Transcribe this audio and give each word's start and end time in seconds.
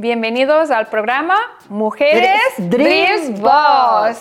Bienvenidos 0.00 0.70
al 0.70 0.86
programa 0.86 1.36
Mujeres 1.68 2.40
Dreams 2.56 3.38
Boss. 3.38 4.16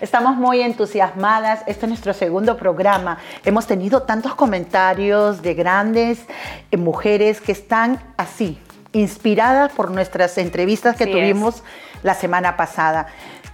Estamos 0.00 0.36
muy 0.36 0.60
entusiasmadas. 0.60 1.64
Este 1.66 1.86
es 1.86 1.88
nuestro 1.88 2.14
segundo 2.14 2.56
programa. 2.56 3.18
Hemos 3.44 3.66
tenido 3.66 4.04
tantos 4.04 4.36
comentarios 4.36 5.42
de 5.42 5.54
grandes 5.54 6.24
eh, 6.70 6.76
mujeres 6.76 7.40
que 7.40 7.50
están 7.50 7.98
así, 8.18 8.56
inspiradas 8.92 9.72
por 9.72 9.90
nuestras 9.90 10.38
entrevistas 10.38 10.94
que 10.94 11.08
tuvimos 11.08 11.64
la 12.04 12.14
semana 12.14 12.56
pasada. 12.56 13.08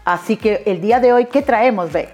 Así 0.04 0.36
que 0.36 0.62
el 0.66 0.82
día 0.82 1.00
de 1.00 1.14
hoy, 1.14 1.24
¿qué 1.24 1.40
traemos, 1.40 1.90
Beck? 1.90 2.10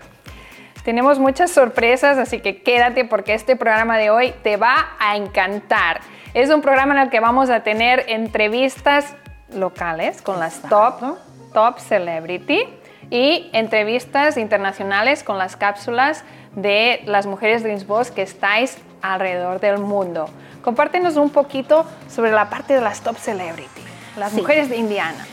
Tenemos 0.84 1.18
muchas 1.18 1.50
sorpresas, 1.50 2.16
así 2.16 2.38
que 2.38 2.62
quédate 2.62 3.04
porque 3.04 3.34
este 3.34 3.56
programa 3.56 3.98
de 3.98 4.10
hoy 4.10 4.34
te 4.44 4.56
va 4.56 4.90
a 5.00 5.16
encantar. 5.16 6.00
Es 6.32 6.48
un 6.48 6.62
programa 6.62 6.94
en 6.94 7.00
el 7.00 7.10
que 7.10 7.18
vamos 7.18 7.50
a 7.50 7.64
tener 7.64 8.04
entrevistas 8.06 9.16
locales 9.54 10.22
con 10.22 10.40
las 10.40 10.60
top, 10.62 11.16
top 11.52 11.78
celebrity 11.78 12.64
y 13.10 13.50
entrevistas 13.52 14.36
internacionales 14.36 15.22
con 15.22 15.38
las 15.38 15.56
cápsulas 15.56 16.24
de 16.54 17.02
las 17.06 17.26
mujeres 17.26 17.62
Dreams 17.62 17.86
Boss 17.86 18.10
que 18.10 18.22
estáis 18.22 18.78
alrededor 19.02 19.60
del 19.60 19.78
mundo. 19.78 20.28
Compártenos 20.62 21.16
un 21.16 21.30
poquito 21.30 21.84
sobre 22.08 22.30
la 22.30 22.48
parte 22.48 22.74
de 22.74 22.80
las 22.80 23.00
top 23.00 23.16
celebrity, 23.18 23.82
las 24.16 24.32
mujeres 24.32 24.68
de 24.68 24.76
Indiana. 24.76 25.26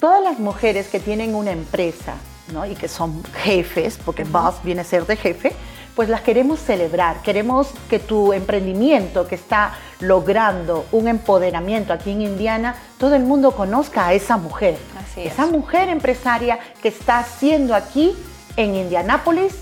Todas 0.00 0.22
las 0.22 0.38
mujeres 0.38 0.88
que 0.88 1.00
tienen 1.00 1.34
una 1.34 1.50
empresa 1.50 2.14
¿no? 2.52 2.64
y 2.66 2.74
que 2.74 2.88
son 2.88 3.24
jefes, 3.42 3.98
porque 4.04 4.24
boss 4.24 4.62
viene 4.62 4.82
a 4.82 4.84
ser 4.84 5.06
de 5.06 5.16
jefe, 5.16 5.52
pues 5.96 6.10
las 6.10 6.20
queremos 6.20 6.60
celebrar. 6.60 7.22
Queremos 7.22 7.68
que 7.88 7.98
tu 7.98 8.32
emprendimiento 8.34 9.26
que 9.26 9.34
está 9.34 9.72
logrando 9.98 10.84
un 10.92 11.08
empoderamiento 11.08 11.92
aquí 11.92 12.12
en 12.12 12.20
Indiana, 12.20 12.76
todo 12.98 13.16
el 13.16 13.24
mundo 13.24 13.52
conozca 13.52 14.06
a 14.06 14.12
esa 14.12 14.36
mujer. 14.36 14.76
esa 15.16 15.46
mujer 15.46 15.88
empresaria 15.88 16.58
que 16.82 16.88
está 16.88 17.18
haciendo 17.18 17.74
aquí 17.74 18.14
en 18.56 18.74
Indianápolis 18.74 19.54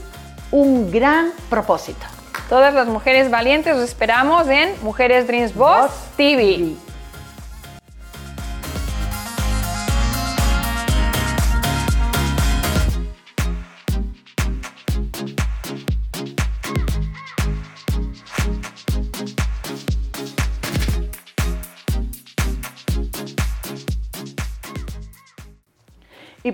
un 0.50 0.90
gran 0.90 1.32
propósito. 1.48 2.04
Todas 2.48 2.74
las 2.74 2.88
mujeres 2.88 3.30
valientes 3.30 3.74
os 3.74 3.82
esperamos 3.82 4.48
en 4.48 4.74
Mujeres 4.82 5.26
Dreams 5.28 5.54
Boss, 5.54 5.90
TV. 6.16 6.74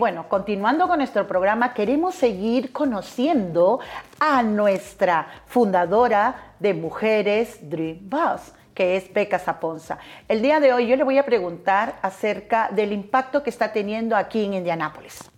Bueno, 0.01 0.31
continuando 0.31 0.89
con 0.89 0.97
nuestro 0.97 1.27
programa, 1.27 1.75
queremos 1.75 2.15
seguir 2.15 2.73
conociendo 2.73 3.81
a 4.19 4.43
nuestra 4.43 5.27
fundadora 5.45 6.55
de 6.59 6.73
Mujeres 6.73 7.69
Dream 7.69 7.99
Boss, 8.09 8.55
que 8.75 8.97
es 8.97 9.13
Beca 9.13 9.39
Zaponza. 9.39 9.99
El 10.27 10.41
día 10.41 10.59
de 10.59 10.73
hoy 10.73 10.87
yo 10.87 10.97
le 10.97 11.05
voy 11.05 11.19
a 11.19 11.27
preguntar 11.27 11.97
acerca 12.01 12.71
del 12.73 12.95
impacto 12.95 13.43
que 13.43 13.51
está 13.51 13.75
teniendo 13.75 14.17
aquí 14.17 14.43
en 14.43 14.55
Indianápolis. 14.55 15.31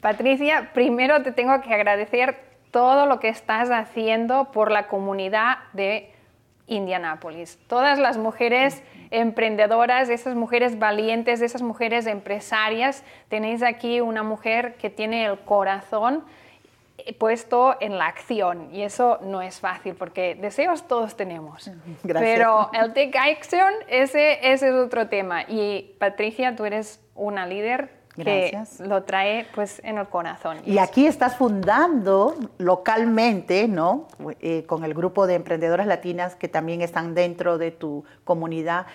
Patricia, 0.00 0.70
primero 0.72 1.24
te 1.24 1.32
tengo 1.32 1.60
que 1.60 1.74
agradecer 1.74 2.38
todo 2.70 3.06
lo 3.06 3.18
que 3.18 3.30
estás 3.30 3.72
haciendo 3.72 4.52
por 4.52 4.70
la 4.70 4.86
comunidad 4.86 5.56
de 5.72 6.14
Indianápolis. 6.68 7.58
Todas 7.66 7.98
las 7.98 8.16
mujeres 8.16 8.80
emprendedoras, 9.10 10.08
esas 10.08 10.34
mujeres 10.34 10.78
valientes, 10.78 11.40
esas 11.40 11.62
mujeres 11.62 12.06
empresarias. 12.06 13.04
Tenéis 13.28 13.62
aquí 13.62 14.00
una 14.00 14.22
mujer 14.22 14.74
que 14.76 14.90
tiene 14.90 15.26
el 15.26 15.38
corazón 15.40 16.24
puesto 17.18 17.76
en 17.80 17.98
la 17.98 18.06
acción 18.06 18.68
y 18.72 18.82
eso 18.82 19.18
no 19.22 19.42
es 19.42 19.60
fácil 19.60 19.94
porque 19.94 20.34
deseos 20.34 20.88
todos 20.88 21.16
tenemos. 21.16 21.70
Pero 22.02 22.70
el 22.72 22.92
take 22.92 23.18
action, 23.18 23.72
ese, 23.88 24.52
ese 24.52 24.68
es 24.68 24.74
otro 24.74 25.08
tema. 25.08 25.42
Y 25.48 25.94
Patricia, 25.98 26.56
tú 26.56 26.64
eres 26.64 27.00
una 27.14 27.46
líder 27.46 27.95
que 28.16 28.58
lo 28.80 29.02
trae 29.04 29.46
pues 29.54 29.80
en 29.84 29.98
el 29.98 30.06
corazón. 30.08 30.58
Y 30.64 30.78
aquí 30.78 31.06
estás 31.06 31.36
fundando 31.36 32.34
localmente, 32.58 33.68
¿no? 33.68 34.08
Eh, 34.40 34.64
con 34.66 34.84
el 34.84 34.94
grupo 34.94 35.26
de 35.26 35.34
emprendedoras 35.34 35.86
latinas 35.86 36.34
que 36.34 36.48
también 36.48 36.82
están 36.82 37.14
dentro 37.14 37.58
de 37.58 37.70
tu 37.70 38.04
comunidad, 38.24 38.86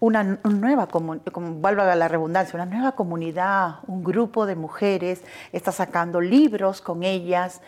una, 0.00 0.24
nueva 0.42 0.88
comunidad, 0.88 1.26
como 1.26 1.60
valga 1.60 1.94
la 1.94 2.08
redundancia, 2.08 2.56
una 2.56 2.66
nueva 2.66 2.92
comunidad, 2.92 3.76
un 3.86 4.02
grupo 4.02 4.46
de 4.46 4.56
mujeres, 4.56 5.22
estás 5.52 5.76
sacando 5.76 6.20
libros 6.20 6.80
con 6.80 7.04
ellas, 7.04 7.60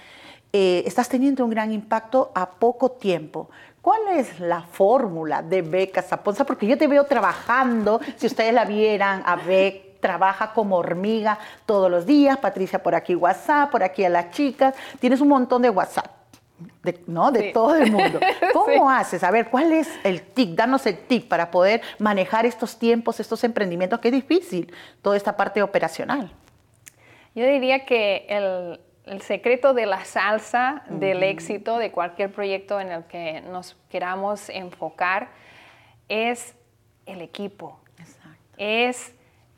eh, 0.53 0.83
estás 0.87 1.09
teniendo 1.09 1.45
un 1.45 1.51
gran 1.51 1.73
impacto 1.73 2.33
a 2.35 2.51
poco 2.51 2.93
tiempo. 2.93 3.51
¿Cuál 3.81 4.01
es 4.17 4.41
la 4.41 4.63
fórmula 4.63 5.43
de 5.43 5.63
Beca 5.63 6.01
Zaponza? 6.01 6.45
Porque 6.45 6.67
yo 6.67 6.79
te 6.79 6.87
veo 6.87 7.05
trabajando, 7.05 8.01
si 8.17 8.27
ustedes 8.27 8.55
la 8.55 8.65
vieran 8.65 9.23
a 9.27 9.37
Beca, 9.37 9.84
trabaja 10.05 10.53
como 10.53 10.77
hormiga 10.77 11.39
todos 11.65 11.91
los 11.91 12.05
días, 12.05 12.37
Patricia 12.37 12.83
por 12.83 12.95
aquí 12.95 13.15
WhatsApp, 13.15 13.71
por 13.71 13.83
aquí 13.83 14.05
a 14.05 14.11
las 14.11 14.33
chicas, 14.33 14.75
tienes 15.01 15.23
un 15.23 15.29
montón 15.29 15.63
de 15.63 15.71
WhatsApp. 15.71 16.09
De, 16.83 17.01
¿no? 17.07 17.33
de 17.33 17.53
todo 17.53 17.75
el 17.75 17.91
mundo. 17.91 18.21
¿Cómo 18.53 18.91
haces? 18.91 19.25
A 19.25 19.31
ver, 19.31 19.49
¿cuál 19.49 19.73
es 19.73 19.89
el 20.05 20.21
tic? 20.21 20.51
Danos 20.51 20.85
el 20.85 20.99
tic 20.99 21.27
para 21.27 21.51
poder 21.51 21.81
manejar 21.99 22.45
estos 22.45 22.79
tiempos, 22.79 23.19
estos 23.19 23.43
emprendimientos, 23.45 23.99
que 23.99 24.09
es 24.09 24.13
difícil, 24.13 24.71
toda 25.01 25.17
esta 25.17 25.39
parte 25.39 25.63
operacional. 25.63 26.31
Yo 27.35 27.47
diría 27.47 27.87
que 27.87 28.27
el, 28.29 28.81
el 29.07 29.23
secreto 29.23 29.73
de 29.73 29.87
la 29.87 30.05
salsa, 30.05 30.83
del 30.91 31.23
éxito 31.23 31.79
de 31.79 31.93
cualquier 31.93 32.31
proyecto 32.31 32.79
en 32.79 32.93
el 32.93 33.05
que 33.05 33.41
nos 33.41 33.75
queramos 33.89 34.51
enfocar, 34.51 35.31
es 36.11 36.55
el 37.07 37.23
equipo. 37.23 37.81
Exacto. 37.99 38.55
Es 38.59 39.14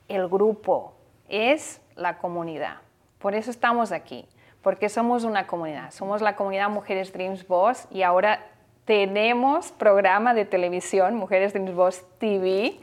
el 0.09 0.29
grupo, 0.29 0.95
es 1.29 1.81
la 1.95 2.19
comunidad. 2.19 2.77
Por 3.19 3.35
eso 3.35 3.51
estamos 3.51 3.93
aquí, 3.93 4.27
porque 4.63 4.89
somos 4.89 5.25
una 5.25 5.47
comunidad. 5.47 5.91
Somos 5.91 6.23
la 6.23 6.37
comunidad 6.37 6.69
Mujeres 6.71 7.13
Dreams 7.13 7.47
Boss 7.47 7.87
y 7.91 8.03
ahora 8.03 8.47
tenemos 8.85 9.73
programa 9.73 10.33
de 10.33 10.45
televisión, 10.45 11.17
Mujeres 11.17 11.53
Dreams 11.53 11.75
Boss 11.75 12.05
TV, 12.19 12.79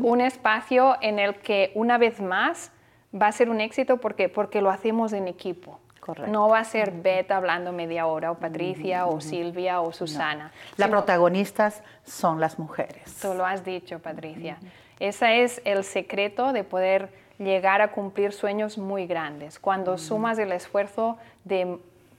un 0.00 0.20
espacio 0.20 0.96
en 1.02 1.18
el 1.18 1.36
que 1.36 1.72
una 1.74 1.98
vez 1.98 2.20
más 2.20 2.72
va 3.14 3.26
a 3.26 3.32
ser 3.32 3.50
un 3.50 3.60
éxito 3.60 3.98
porque, 3.98 4.28
porque 4.28 4.62
lo 4.62 4.70
hacemos 4.70 5.12
en 5.12 5.28
equipo. 5.28 5.78
No 6.26 6.48
va 6.48 6.58
a 6.58 6.64
ser 6.64 6.90
Beta 6.90 7.36
hablando 7.36 7.72
media 7.72 8.06
hora, 8.06 8.32
o 8.32 8.34
Patricia, 8.34 9.06
o 9.06 9.20
Silvia, 9.20 9.80
o 9.80 9.92
Susana. 9.92 10.50
Las 10.76 10.88
protagonistas 10.88 11.82
son 12.02 12.40
las 12.40 12.58
mujeres. 12.58 13.18
Tú 13.20 13.34
lo 13.34 13.46
has 13.46 13.64
dicho, 13.64 14.00
Patricia. 14.00 14.58
Ese 15.02 15.42
es 15.42 15.60
el 15.64 15.82
secreto 15.82 16.52
de 16.52 16.62
poder 16.62 17.08
llegar 17.36 17.80
a 17.80 17.90
cumplir 17.90 18.32
sueños 18.32 18.78
muy 18.78 19.08
grandes. 19.08 19.58
Cuando 19.58 19.98
sumas 19.98 20.38
el 20.38 20.52
esfuerzo 20.52 21.18
de 21.42 21.78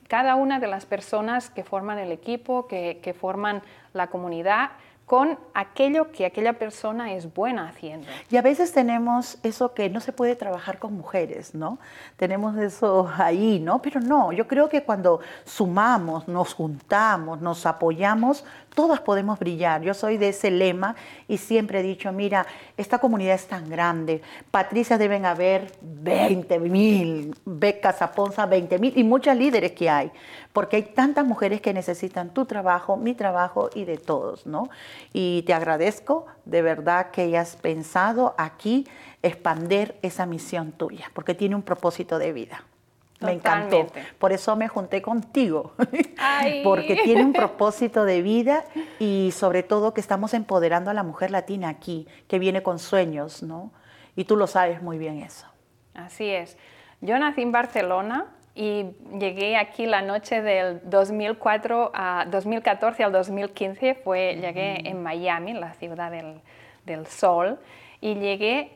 cada 0.10 0.36
una 0.36 0.60
de 0.60 0.68
las 0.68 0.86
personas 0.86 1.50
que 1.50 1.64
forman 1.64 1.98
el 1.98 2.12
equipo, 2.12 2.68
que, 2.68 3.00
que 3.02 3.14
forman 3.14 3.62
la 3.94 4.08
comunidad, 4.08 4.72
con 5.06 5.38
aquello 5.54 6.12
que 6.12 6.26
aquella 6.26 6.54
persona 6.54 7.14
es 7.14 7.34
buena 7.34 7.68
haciendo. 7.68 8.08
Y 8.32 8.38
a 8.38 8.42
veces 8.42 8.72
tenemos 8.72 9.38
eso 9.44 9.74
que 9.74 9.90
no 9.90 10.00
se 10.00 10.14
puede 10.14 10.36
trabajar 10.36 10.80
con 10.80 10.94
mujeres, 10.94 11.54
¿no? 11.54 11.78
Tenemos 12.16 12.58
eso 12.58 13.12
ahí, 13.18 13.60
¿no? 13.60 13.82
Pero 13.82 14.00
no, 14.00 14.32
yo 14.32 14.48
creo 14.48 14.70
que 14.70 14.84
cuando 14.84 15.20
sumamos, 15.44 16.28
nos 16.28 16.54
juntamos, 16.54 17.42
nos 17.42 17.66
apoyamos, 17.66 18.46
todas 18.74 19.02
podemos 19.02 19.40
brillar. 19.40 19.82
Yo 19.82 19.94
soy 19.94 20.18
de 20.18 20.30
ese 20.30 20.50
lema 20.52 20.96
y 21.28 21.38
siempre 21.38 21.82
he 21.82 21.84
dicho, 21.84 22.12
mira, 22.12 22.46
esta 22.78 23.00
comunidad 23.00 23.36
es 23.36 23.48
tan 23.48 23.70
grande, 23.70 24.22
Patricia 24.52 24.98
deben 24.98 25.26
haber 25.26 25.72
20 25.82 26.60
mil, 26.60 27.36
Becas 27.46 28.02
Aponza 28.02 28.46
20 28.46 28.80
mil 28.80 28.98
y 28.98 29.04
muchas 29.04 29.38
líderes 29.38 29.74
que 29.74 29.90
hay, 29.90 30.12
porque 30.54 30.78
hay 30.78 30.84
tantas 30.84 31.26
mujeres 31.26 31.62
que 31.62 31.74
necesitan 31.74 32.34
tu 32.34 32.46
trabajo, 32.46 32.98
mi 32.98 33.14
trabajo 33.14 33.70
y 33.74 33.86
de 33.86 33.98
todos, 33.98 34.46
¿no? 34.46 34.70
Y 35.14 35.44
te 35.44 35.54
agradezco 35.54 36.26
de 36.46 36.62
verdad 36.62 37.12
que 37.12 37.22
hayas 37.22 37.56
pensado 37.56 38.36
aquí 38.38 38.88
expander 39.22 39.98
esa 40.02 40.26
misión 40.26 40.72
tuya, 40.72 41.12
porque 41.14 41.34
tiene 41.34 41.56
un 41.56 41.62
propósito 41.62 42.20
de 42.20 42.34
vida. 42.34 42.64
Me 43.22 43.32
encantó. 43.32 43.88
Por 44.20 44.34
eso 44.34 44.56
me 44.56 44.68
junté 44.68 45.02
contigo, 45.02 45.74
porque 46.64 47.00
tiene 47.04 47.24
un 47.24 47.34
propósito 47.34 48.04
de 48.06 48.22
vida 48.22 48.66
y 49.00 49.32
sobre 49.34 49.64
todo 49.64 49.94
que 49.94 50.02
estamos 50.02 50.34
empoderando 50.34 50.92
a 50.92 50.94
la 50.94 51.04
mujer 51.04 51.32
latina 51.32 51.70
aquí, 51.70 52.08
que 52.28 52.40
viene 52.40 52.64
con 52.64 52.80
sueños, 52.80 53.42
¿no? 53.42 53.72
Y 54.16 54.26
tú 54.26 54.36
lo 54.36 54.48
sabes 54.48 54.82
muy 54.82 54.98
bien 54.98 55.20
eso. 55.20 55.48
Así 55.94 56.30
es. 56.30 56.58
Yo 57.02 57.18
nací 57.18 57.42
en 57.42 57.52
Barcelona 57.52 58.28
y 58.56 58.86
llegué 59.18 59.58
aquí 59.58 59.86
la 59.86 60.02
noche 60.02 60.42
del 60.42 60.82
2004 60.84 61.92
a 61.94 62.26
2014 62.30 63.04
al 63.04 63.12
2015, 63.12 63.96
fue, 63.96 64.36
llegué 64.36 64.88
en 64.88 65.02
Miami, 65.02 65.54
la 65.54 65.74
ciudad 65.74 66.12
del, 66.12 66.42
del 66.86 67.08
sol, 67.08 67.60
y 68.00 68.16
llegué 68.16 68.72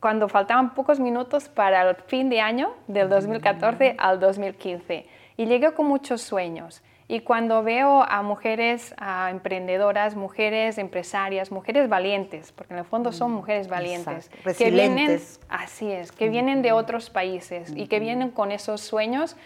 cuando 0.00 0.28
faltaban 0.28 0.74
pocos 0.74 0.98
minutos 0.98 1.48
para 1.48 1.88
el 1.88 1.96
fin 1.96 2.28
de 2.30 2.40
año 2.40 2.74
del 2.88 3.08
2014 3.08 3.96
al 3.98 4.18
2015 4.18 5.06
y 5.36 5.46
llegué 5.46 5.72
con 5.72 5.86
muchos 5.86 6.22
sueños. 6.22 6.82
Y 7.10 7.22
cuando 7.22 7.64
veo 7.64 8.04
a 8.04 8.22
mujeres 8.22 8.94
emprendedoras, 9.30 10.14
mujeres 10.14 10.78
empresarias, 10.78 11.50
mujeres 11.50 11.88
valientes, 11.88 12.52
porque 12.52 12.72
en 12.72 12.78
el 12.78 12.84
fondo 12.84 13.10
son 13.10 13.32
mm, 13.32 13.34
mujeres 13.34 13.66
valientes, 13.66 14.30
que 14.56 14.70
vienen, 14.70 15.20
así 15.48 15.90
es, 15.90 16.12
que 16.12 16.28
vienen 16.28 16.62
de 16.62 16.70
otros 16.70 17.10
países 17.10 17.72
y 17.74 17.88
que 17.88 17.98
vienen 17.98 18.30
con 18.30 18.52
esos 18.52 18.80
sueños, 18.80 19.36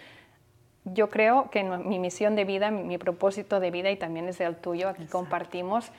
yo 0.84 1.08
creo 1.08 1.48
que 1.50 1.64
mi 1.64 1.98
misión 1.98 2.36
de 2.36 2.44
vida, 2.44 2.70
mi, 2.70 2.98
propósito 2.98 3.60
de 3.60 3.70
vida 3.70 3.90
y 3.90 3.96
también 3.96 4.28
es 4.28 4.42
el 4.42 4.56
tuyo, 4.56 4.90
aquí 4.90 5.06
compartimos, 5.06 5.90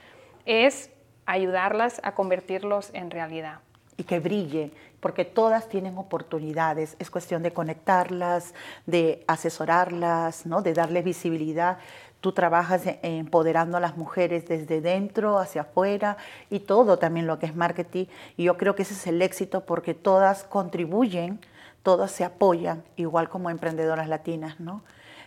es 0.46 0.92
ayudarlas 1.26 2.00
a 2.04 2.14
convertirlos 2.14 2.92
en 2.94 3.10
realidad. 3.10 3.62
Y 3.98 4.04
que 4.04 4.20
brille, 4.20 4.70
porque 5.06 5.24
todas 5.24 5.70
tienen 5.70 6.00
oportunidades. 6.00 6.96
Es 6.98 7.12
cuestión 7.12 7.44
de 7.44 7.54
conectarlas, 7.54 8.56
de 8.88 9.24
asesorarlas, 9.28 10.48
¿no? 10.48 10.64
de 10.64 10.74
darles 10.74 11.04
visibilidad. 11.04 11.78
Tú 12.22 12.32
trabajas 12.32 12.82
empoderando 13.04 13.78
a 13.78 13.80
las 13.80 13.98
mujeres 13.98 14.48
desde 14.48 14.82
dentro 14.82 15.38
hacia 15.38 15.62
afuera 15.62 16.18
y 16.50 16.62
todo 16.62 16.98
también 16.98 17.28
lo 17.28 17.38
que 17.38 17.46
es 17.46 17.56
marketing. 17.56 18.06
Y 18.36 18.46
yo 18.46 18.58
creo 18.58 18.74
que 18.74 18.82
ese 18.82 18.96
es 18.96 19.06
el 19.06 19.22
éxito 19.22 19.64
porque 19.64 19.94
todas 19.94 20.44
contribuyen, 20.44 21.40
todas 21.84 22.10
se 22.10 22.24
apoyan, 22.24 22.84
igual 22.96 23.30
como 23.30 23.52
emprendedoras 23.52 24.08
latinas. 24.08 24.60
¿no? 24.60 24.82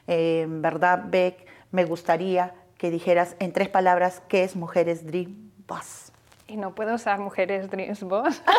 Eh, 0.09 0.41
en 0.43 0.61
verdad, 0.61 1.05
Beck, 1.07 1.47
me 1.71 1.85
gustaría 1.85 2.53
que 2.79 2.91
dijeras 2.91 3.37
en 3.39 3.53
tres 3.53 3.69
palabras 3.69 4.23
qué 4.27 4.43
es 4.43 4.57
Mujeres 4.57 5.07
Dream 5.07 5.53
Boss. 5.69 6.11
Y 6.49 6.57
no 6.57 6.75
puedo 6.75 6.97
usar 6.97 7.21
mujeres 7.21 7.71
Dreams 7.71 8.03
Boss. 8.03 8.43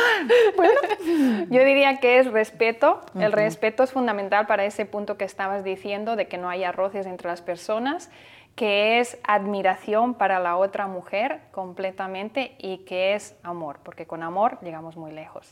yo 1.50 1.64
diría 1.64 1.98
que 1.98 2.18
es 2.18 2.30
respeto. 2.30 3.00
El 3.18 3.32
respeto 3.32 3.82
es 3.82 3.92
fundamental 3.92 4.46
para 4.46 4.64
ese 4.64 4.86
punto 4.86 5.16
que 5.16 5.24
estabas 5.24 5.64
diciendo 5.64 6.16
de 6.16 6.28
que 6.28 6.38
no 6.38 6.48
haya 6.48 6.72
roces 6.72 7.06
entre 7.06 7.28
las 7.28 7.42
personas, 7.42 8.10
que 8.54 9.00
es 9.00 9.18
admiración 9.24 10.14
para 10.14 10.38
la 10.38 10.56
otra 10.56 10.86
mujer 10.86 11.40
completamente 11.50 12.56
y 12.58 12.78
que 12.78 13.14
es 13.14 13.36
amor, 13.42 13.78
porque 13.82 14.06
con 14.06 14.22
amor 14.22 14.58
llegamos 14.62 14.96
muy 14.96 15.12
lejos. 15.12 15.50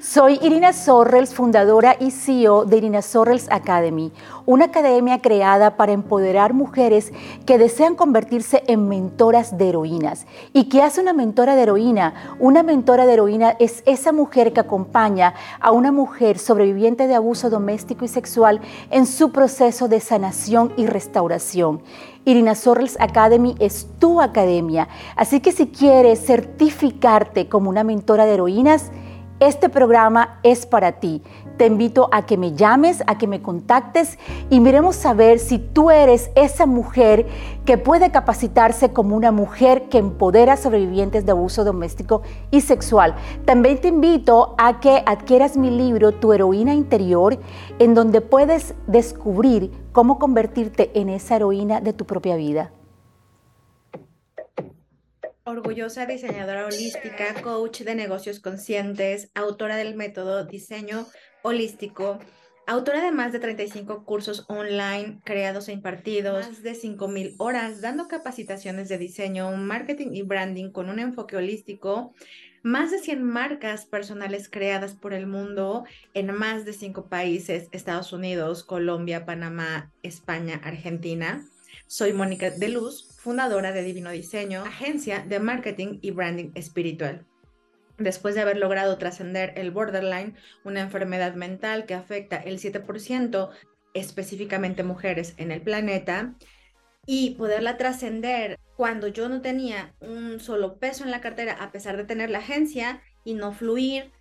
Soy 0.00 0.38
Irina 0.42 0.72
Sorrels, 0.72 1.34
fundadora 1.34 1.96
y 1.98 2.12
CEO 2.12 2.64
de 2.64 2.76
Irina 2.76 3.02
Sorrels 3.02 3.48
Academy, 3.50 4.12
una 4.46 4.66
academia 4.66 5.20
creada 5.20 5.76
para 5.76 5.92
empoderar 5.92 6.54
mujeres 6.54 7.12
que 7.44 7.58
desean 7.58 7.96
convertirse 7.96 8.62
en 8.68 8.88
mentoras 8.88 9.58
de 9.58 9.68
heroínas. 9.68 10.26
¿Y 10.52 10.68
qué 10.68 10.82
hace 10.82 11.00
una 11.00 11.12
mentora 11.12 11.56
de 11.56 11.62
heroína? 11.62 12.36
Una 12.38 12.62
mentora 12.62 13.06
de 13.06 13.14
heroína 13.14 13.56
es 13.58 13.82
esa 13.86 14.12
mujer 14.12 14.52
que 14.52 14.60
acompaña 14.60 15.34
a 15.60 15.72
una 15.72 15.90
mujer 15.90 16.38
sobreviviente 16.38 17.08
de 17.08 17.16
abuso 17.16 17.50
doméstico 17.50 18.04
y 18.04 18.08
sexual 18.08 18.60
en 18.90 19.04
su 19.04 19.32
proceso 19.32 19.88
de 19.88 19.98
sanación 19.98 20.72
y 20.76 20.86
restauración. 20.86 21.82
Irina 22.24 22.54
Sorrels 22.54 22.96
Academy 23.00 23.56
es 23.58 23.88
tu 23.98 24.20
academia, 24.20 24.88
así 25.16 25.40
que 25.40 25.50
si 25.50 25.66
quieres 25.66 26.24
certificarte 26.24 27.48
como 27.48 27.68
una 27.68 27.84
mentora 27.84 28.26
de 28.26 28.34
heroínas, 28.34 28.92
este 29.40 29.68
programa 29.68 30.38
es 30.42 30.66
para 30.66 30.92
ti. 30.92 31.22
Te 31.56 31.66
invito 31.66 32.08
a 32.12 32.24
que 32.26 32.36
me 32.36 32.54
llames, 32.54 33.02
a 33.06 33.18
que 33.18 33.26
me 33.26 33.42
contactes 33.42 34.18
y 34.50 34.60
miremos 34.60 35.04
a 35.04 35.14
ver 35.14 35.38
si 35.38 35.58
tú 35.58 35.90
eres 35.90 36.30
esa 36.34 36.66
mujer 36.66 37.26
que 37.64 37.78
puede 37.78 38.10
capacitarse 38.10 38.92
como 38.92 39.16
una 39.16 39.32
mujer 39.32 39.88
que 39.88 39.98
empodera 39.98 40.56
sobrevivientes 40.56 41.26
de 41.26 41.32
abuso 41.32 41.64
doméstico 41.64 42.22
y 42.50 42.60
sexual. 42.60 43.14
También 43.44 43.80
te 43.80 43.88
invito 43.88 44.54
a 44.58 44.80
que 44.80 45.02
adquieras 45.04 45.56
mi 45.56 45.70
libro 45.70 46.12
Tu 46.12 46.32
heroína 46.32 46.74
interior, 46.74 47.38
en 47.78 47.94
donde 47.94 48.20
puedes 48.20 48.74
descubrir 48.86 49.72
cómo 49.92 50.18
convertirte 50.18 50.90
en 50.94 51.08
esa 51.08 51.36
heroína 51.36 51.80
de 51.80 51.92
tu 51.92 52.04
propia 52.04 52.36
vida 52.36 52.72
orgullosa 55.48 56.04
diseñadora 56.04 56.66
holística, 56.66 57.34
coach 57.42 57.80
de 57.80 57.94
negocios 57.94 58.38
conscientes, 58.40 59.30
autora 59.34 59.76
del 59.76 59.96
método 59.96 60.44
diseño 60.44 61.06
holístico, 61.42 62.18
autora 62.66 63.02
de 63.02 63.12
más 63.12 63.32
de 63.32 63.38
35 63.38 64.04
cursos 64.04 64.44
online 64.48 65.20
creados 65.24 65.68
e 65.68 65.72
impartidos, 65.72 66.46
más 66.46 66.62
de 66.62 66.72
5.000 66.72 67.34
horas 67.38 67.80
dando 67.80 68.08
capacitaciones 68.08 68.90
de 68.90 68.98
diseño, 68.98 69.50
marketing 69.52 70.12
y 70.12 70.22
branding 70.22 70.70
con 70.70 70.90
un 70.90 70.98
enfoque 70.98 71.36
holístico, 71.36 72.12
más 72.62 72.90
de 72.90 72.98
100 72.98 73.22
marcas 73.22 73.86
personales 73.86 74.50
creadas 74.50 74.94
por 74.94 75.14
el 75.14 75.26
mundo 75.26 75.84
en 76.12 76.30
más 76.34 76.66
de 76.66 76.74
5 76.74 77.08
países, 77.08 77.68
Estados 77.72 78.12
Unidos, 78.12 78.64
Colombia, 78.64 79.24
Panamá, 79.24 79.90
España, 80.02 80.60
Argentina. 80.62 81.42
Soy 81.90 82.12
Mónica 82.12 82.50
de 82.50 82.68
Luz, 82.68 83.08
fundadora 83.16 83.72
de 83.72 83.82
Divino 83.82 84.10
Diseño, 84.10 84.62
agencia 84.62 85.24
de 85.26 85.40
marketing 85.40 86.00
y 86.02 86.10
branding 86.10 86.50
espiritual. 86.54 87.26
Después 87.96 88.34
de 88.34 88.42
haber 88.42 88.58
logrado 88.58 88.98
trascender 88.98 89.54
el 89.56 89.70
borderline, 89.70 90.36
una 90.64 90.82
enfermedad 90.82 91.34
mental 91.34 91.86
que 91.86 91.94
afecta 91.94 92.36
el 92.36 92.58
7% 92.58 93.48
específicamente 93.94 94.82
mujeres 94.82 95.32
en 95.38 95.50
el 95.50 95.62
planeta, 95.62 96.34
y 97.06 97.36
poderla 97.36 97.78
trascender 97.78 98.58
cuando 98.76 99.08
yo 99.08 99.30
no 99.30 99.40
tenía 99.40 99.94
un 100.00 100.40
solo 100.40 100.78
peso 100.78 101.04
en 101.04 101.10
la 101.10 101.22
cartera, 101.22 101.54
a 101.54 101.72
pesar 101.72 101.96
de 101.96 102.04
tener 102.04 102.28
la 102.28 102.40
agencia 102.40 103.00
y 103.24 103.32
no 103.32 103.54
fluir, 103.54 104.12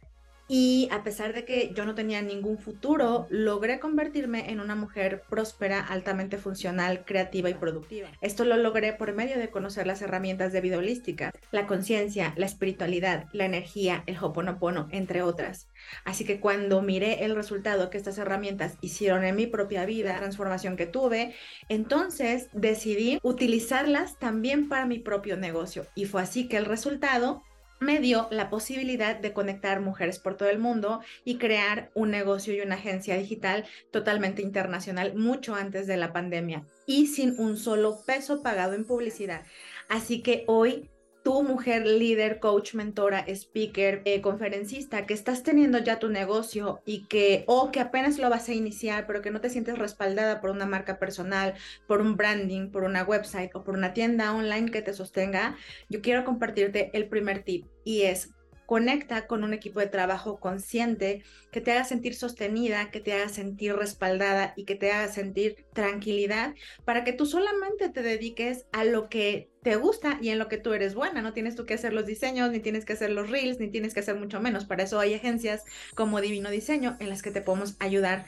y 0.47 0.87
a 0.91 1.03
pesar 1.03 1.33
de 1.33 1.45
que 1.45 1.71
yo 1.73 1.85
no 1.85 1.95
tenía 1.95 2.21
ningún 2.21 2.57
futuro, 2.57 3.27
logré 3.29 3.79
convertirme 3.79 4.49
en 4.51 4.59
una 4.59 4.75
mujer 4.75 5.23
próspera, 5.29 5.79
altamente 5.81 6.37
funcional, 6.37 7.03
creativa 7.05 7.49
y 7.49 7.53
productiva. 7.53 8.09
Esto 8.21 8.45
lo 8.45 8.55
logré 8.57 8.93
por 8.93 9.13
medio 9.13 9.37
de 9.37 9.49
conocer 9.49 9.87
las 9.87 10.01
herramientas 10.01 10.53
de 10.53 10.61
vida 10.61 10.77
holística, 10.77 11.31
la 11.51 11.67
conciencia, 11.67 12.33
la 12.37 12.45
espiritualidad, 12.45 13.25
la 13.33 13.45
energía, 13.45 14.03
el 14.05 14.17
hoponopono, 14.21 14.87
entre 14.91 15.21
otras. 15.21 15.69
Así 16.05 16.23
que 16.23 16.39
cuando 16.39 16.81
miré 16.81 17.25
el 17.25 17.35
resultado 17.35 17.89
que 17.89 17.97
estas 17.97 18.17
herramientas 18.17 18.77
hicieron 18.81 19.23
en 19.25 19.35
mi 19.35 19.47
propia 19.47 19.85
vida, 19.85 20.13
la 20.13 20.19
transformación 20.19 20.77
que 20.77 20.85
tuve, 20.85 21.33
entonces 21.69 22.49
decidí 22.53 23.19
utilizarlas 23.21 24.17
también 24.17 24.69
para 24.69 24.85
mi 24.85 24.99
propio 24.99 25.37
negocio. 25.37 25.85
Y 25.95 26.05
fue 26.05 26.21
así 26.21 26.47
que 26.47 26.57
el 26.57 26.65
resultado 26.65 27.43
me 27.79 27.99
dio 27.99 28.27
la 28.31 28.49
posibilidad 28.49 29.15
de 29.15 29.33
conectar 29.33 29.81
mujeres 29.81 30.19
por 30.19 30.35
todo 30.35 30.49
el 30.49 30.59
mundo 30.59 31.01
y 31.23 31.37
crear 31.37 31.91
un 31.93 32.11
negocio 32.11 32.53
y 32.53 32.61
una 32.61 32.75
agencia 32.75 33.17
digital 33.17 33.65
totalmente 33.91 34.41
internacional 34.41 35.15
mucho 35.15 35.55
antes 35.55 35.87
de 35.87 35.97
la 35.97 36.13
pandemia 36.13 36.65
y 36.85 37.07
sin 37.07 37.39
un 37.39 37.57
solo 37.57 38.03
peso 38.05 38.41
pagado 38.41 38.73
en 38.73 38.85
publicidad. 38.85 39.43
Así 39.89 40.21
que 40.21 40.43
hoy 40.47 40.89
tú, 41.27 41.43
mujer 41.43 41.85
líder, 41.85 42.39
coach, 42.39 42.73
mentora, 42.73 43.25
speaker, 43.27 44.01
eh, 44.05 44.21
conferencista, 44.21 45.05
que 45.05 45.13
estás 45.13 45.43
teniendo 45.43 45.77
ya 45.77 45.99
tu 45.99 46.07
negocio 46.07 46.79
y 46.85 47.03
que, 47.07 47.43
o 47.47 47.69
que 47.69 47.81
apenas 47.81 48.17
lo 48.17 48.29
vas 48.29 48.47
a 48.47 48.53
iniciar, 48.53 49.05
pero 49.05 49.21
que 49.21 49.29
no 49.29 49.41
te 49.41 49.49
sientes 49.49 49.77
respaldada 49.77 50.39
por 50.39 50.51
una 50.51 50.65
marca 50.65 50.99
personal, 50.99 51.53
por 51.85 51.99
un 51.99 52.15
branding, 52.15 52.71
por 52.71 52.85
una 52.85 53.03
website 53.03 53.53
o 53.55 53.65
por 53.65 53.75
una 53.75 53.91
tienda 53.93 54.33
online 54.33 54.71
que 54.71 54.81
te 54.81 54.93
sostenga, 54.93 55.57
yo 55.89 56.01
quiero 56.01 56.23
compartirte 56.23 56.91
el 56.93 57.09
primer 57.09 57.43
tip 57.43 57.65
y 57.83 58.03
es 58.03 58.29
conecta 58.67 59.27
con 59.27 59.45
un 59.45 59.53
equipo 59.53 59.79
de 59.79 59.87
trabajo 59.87 60.41
consciente 60.41 61.23
que 61.51 61.61
te 61.61 61.71
haga 61.71 61.85
sentir 61.85 62.13
sostenida, 62.13 62.91
que 62.91 62.99
te 62.99 63.13
haga 63.13 63.29
sentir 63.29 63.73
respaldada 63.73 64.53
y 64.57 64.65
que 64.65 64.75
te 64.75 64.91
haga 64.91 65.07
sentir 65.07 65.65
tranquilidad 65.73 66.53
para 66.83 67.05
que 67.05 67.13
tú 67.13 67.25
solamente 67.25 67.87
te 67.89 68.01
dediques 68.03 68.67
a 68.73 68.83
lo 68.83 69.07
que 69.07 69.49
te 69.63 69.77
gusta 69.77 70.19
y 70.21 70.29
en 70.29 70.37
lo 70.37 70.49
que 70.49 70.57
tú 70.57 70.73
eres 70.73 70.95
buena. 70.95 71.21
No 71.21 71.31
tienes 71.31 71.55
tú 71.55 71.65
que 71.65 71.75
hacer 71.75 71.93
los 71.93 72.05
diseños, 72.05 72.51
ni 72.51 72.59
tienes 72.59 72.83
que 72.83 72.93
hacer 72.93 73.09
los 73.09 73.29
reels, 73.29 73.57
ni 73.59 73.69
tienes 73.69 73.93
que 73.93 74.01
hacer 74.01 74.15
mucho 74.15 74.41
menos. 74.41 74.65
Para 74.65 74.83
eso 74.83 74.99
hay 74.99 75.13
agencias 75.13 75.63
como 75.95 76.19
Divino 76.19 76.49
Diseño 76.49 76.97
en 76.99 77.07
las 77.07 77.21
que 77.21 77.31
te 77.31 77.41
podemos 77.41 77.77
ayudar 77.79 78.25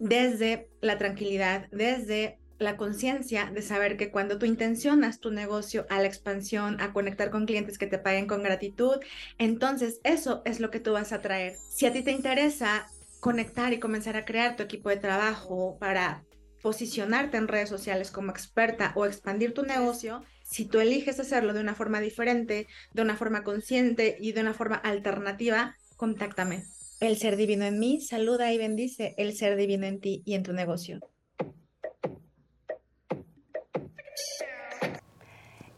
desde 0.00 0.68
la 0.80 0.98
tranquilidad, 0.98 1.68
desde 1.70 2.40
la 2.58 2.76
conciencia 2.76 3.50
de 3.52 3.62
saber 3.62 3.96
que 3.96 4.10
cuando 4.10 4.38
tú 4.38 4.46
intencionas 4.46 5.20
tu 5.20 5.30
negocio 5.30 5.86
a 5.90 6.00
la 6.00 6.06
expansión, 6.06 6.80
a 6.80 6.92
conectar 6.92 7.30
con 7.30 7.46
clientes 7.46 7.78
que 7.78 7.86
te 7.86 7.98
paguen 7.98 8.26
con 8.26 8.42
gratitud, 8.42 8.96
entonces 9.38 10.00
eso 10.04 10.42
es 10.44 10.60
lo 10.60 10.70
que 10.70 10.80
tú 10.80 10.92
vas 10.92 11.12
a 11.12 11.20
traer. 11.20 11.56
Si 11.70 11.86
a 11.86 11.92
ti 11.92 12.02
te 12.02 12.12
interesa 12.12 12.86
conectar 13.20 13.72
y 13.72 13.80
comenzar 13.80 14.16
a 14.16 14.24
crear 14.24 14.56
tu 14.56 14.62
equipo 14.62 14.88
de 14.88 14.96
trabajo 14.96 15.76
para 15.78 16.24
posicionarte 16.62 17.36
en 17.36 17.48
redes 17.48 17.68
sociales 17.68 18.10
como 18.10 18.30
experta 18.30 18.92
o 18.96 19.06
expandir 19.06 19.54
tu 19.54 19.62
negocio, 19.62 20.22
si 20.42 20.64
tú 20.64 20.80
eliges 20.80 21.20
hacerlo 21.20 21.52
de 21.52 21.60
una 21.60 21.74
forma 21.74 22.00
diferente, 22.00 22.66
de 22.92 23.02
una 23.02 23.16
forma 23.16 23.44
consciente 23.44 24.16
y 24.20 24.32
de 24.32 24.40
una 24.40 24.54
forma 24.54 24.76
alternativa, 24.76 25.76
contáctame. 25.96 26.64
El 27.00 27.16
ser 27.18 27.36
divino 27.36 27.64
en 27.66 27.78
mí 27.78 28.00
saluda 28.00 28.52
y 28.52 28.58
bendice 28.58 29.14
el 29.18 29.36
ser 29.36 29.56
divino 29.56 29.86
en 29.86 30.00
ti 30.00 30.22
y 30.24 30.34
en 30.34 30.42
tu 30.42 30.52
negocio. 30.52 31.00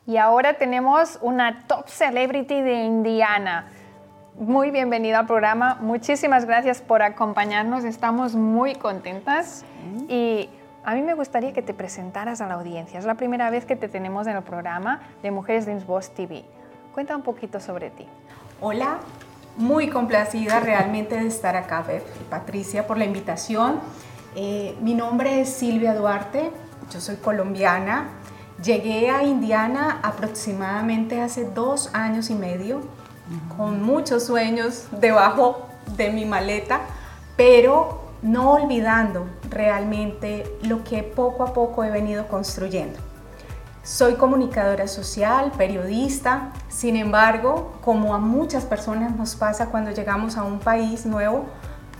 Y 0.06 0.16
ahora 0.16 0.54
tenemos 0.54 1.18
una 1.20 1.66
top 1.66 1.88
celebrity 1.88 2.62
de 2.62 2.84
Indiana. 2.84 3.66
Muy 4.38 4.70
bienvenida 4.70 5.18
al 5.18 5.26
programa. 5.26 5.76
Muchísimas 5.80 6.46
gracias 6.46 6.80
por 6.80 7.02
acompañarnos. 7.02 7.84
Estamos 7.84 8.34
muy 8.34 8.74
contentas. 8.74 9.64
Y 10.08 10.48
a 10.84 10.94
mí 10.94 11.02
me 11.02 11.12
gustaría 11.12 11.52
que 11.52 11.60
te 11.60 11.74
presentaras 11.74 12.40
a 12.40 12.46
la 12.46 12.54
audiencia. 12.54 12.98
Es 12.98 13.04
la 13.04 13.16
primera 13.16 13.50
vez 13.50 13.66
que 13.66 13.76
te 13.76 13.88
tenemos 13.88 14.26
en 14.26 14.36
el 14.36 14.42
programa 14.42 15.00
de 15.22 15.30
Mujeres 15.30 15.66
Dreams 15.66 15.86
Boss 15.86 16.10
TV. 16.14 16.44
Cuenta 16.94 17.14
un 17.14 17.22
poquito 17.22 17.60
sobre 17.60 17.90
ti. 17.90 18.06
Hola, 18.62 18.98
muy 19.58 19.90
complacida 19.90 20.60
realmente 20.60 21.16
de 21.16 21.26
estar 21.26 21.56
acá, 21.56 21.84
y 21.90 22.24
Patricia, 22.30 22.86
por 22.86 22.96
la 22.96 23.04
invitación. 23.04 23.80
Eh, 24.36 24.74
mi 24.80 24.94
nombre 24.94 25.42
es 25.42 25.50
Silvia 25.50 25.94
Duarte, 25.94 26.50
yo 26.90 27.00
soy 27.00 27.16
colombiana. 27.16 28.08
Llegué 28.62 29.08
a 29.08 29.22
Indiana 29.22 30.00
aproximadamente 30.02 31.20
hace 31.20 31.44
dos 31.44 31.90
años 31.92 32.28
y 32.28 32.34
medio, 32.34 32.80
con 33.56 33.82
muchos 33.82 34.24
sueños 34.24 34.86
debajo 34.90 35.68
de 35.96 36.10
mi 36.10 36.24
maleta, 36.24 36.80
pero 37.36 38.00
no 38.20 38.52
olvidando 38.52 39.26
realmente 39.48 40.44
lo 40.62 40.82
que 40.82 41.04
poco 41.04 41.44
a 41.44 41.52
poco 41.52 41.84
he 41.84 41.90
venido 41.90 42.26
construyendo. 42.26 42.98
Soy 43.84 44.14
comunicadora 44.14 44.88
social, 44.88 45.52
periodista, 45.56 46.52
sin 46.68 46.96
embargo, 46.96 47.78
como 47.84 48.12
a 48.14 48.18
muchas 48.18 48.64
personas 48.64 49.14
nos 49.16 49.36
pasa 49.36 49.66
cuando 49.66 49.92
llegamos 49.92 50.36
a 50.36 50.42
un 50.42 50.58
país 50.58 51.06
nuevo, 51.06 51.46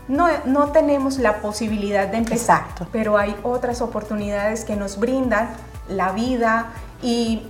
no, 0.09 0.27
no 0.45 0.71
tenemos 0.71 1.19
la 1.19 1.39
posibilidad 1.41 2.07
de 2.07 2.17
empezar, 2.17 2.61
Exacto. 2.63 2.87
pero 2.91 3.17
hay 3.17 3.35
otras 3.43 3.81
oportunidades 3.81 4.65
que 4.65 4.75
nos 4.75 4.99
brindan 4.99 5.49
la 5.89 6.11
vida 6.11 6.67
y 7.01 7.43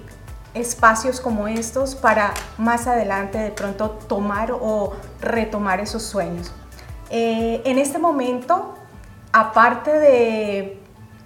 espacios 0.54 1.22
como 1.22 1.48
estos 1.48 1.96
para 1.96 2.34
más 2.58 2.88
adelante 2.88 3.38
de 3.38 3.52
pronto 3.52 3.92
tomar 3.92 4.52
o 4.52 4.94
retomar 5.22 5.80
esos 5.80 6.04
sueños. 6.04 6.52
Eh, 7.10 7.62
en 7.66 7.78
este 7.78 8.00
momento, 8.00 8.76
aparte 9.32 9.92
de 9.92 10.80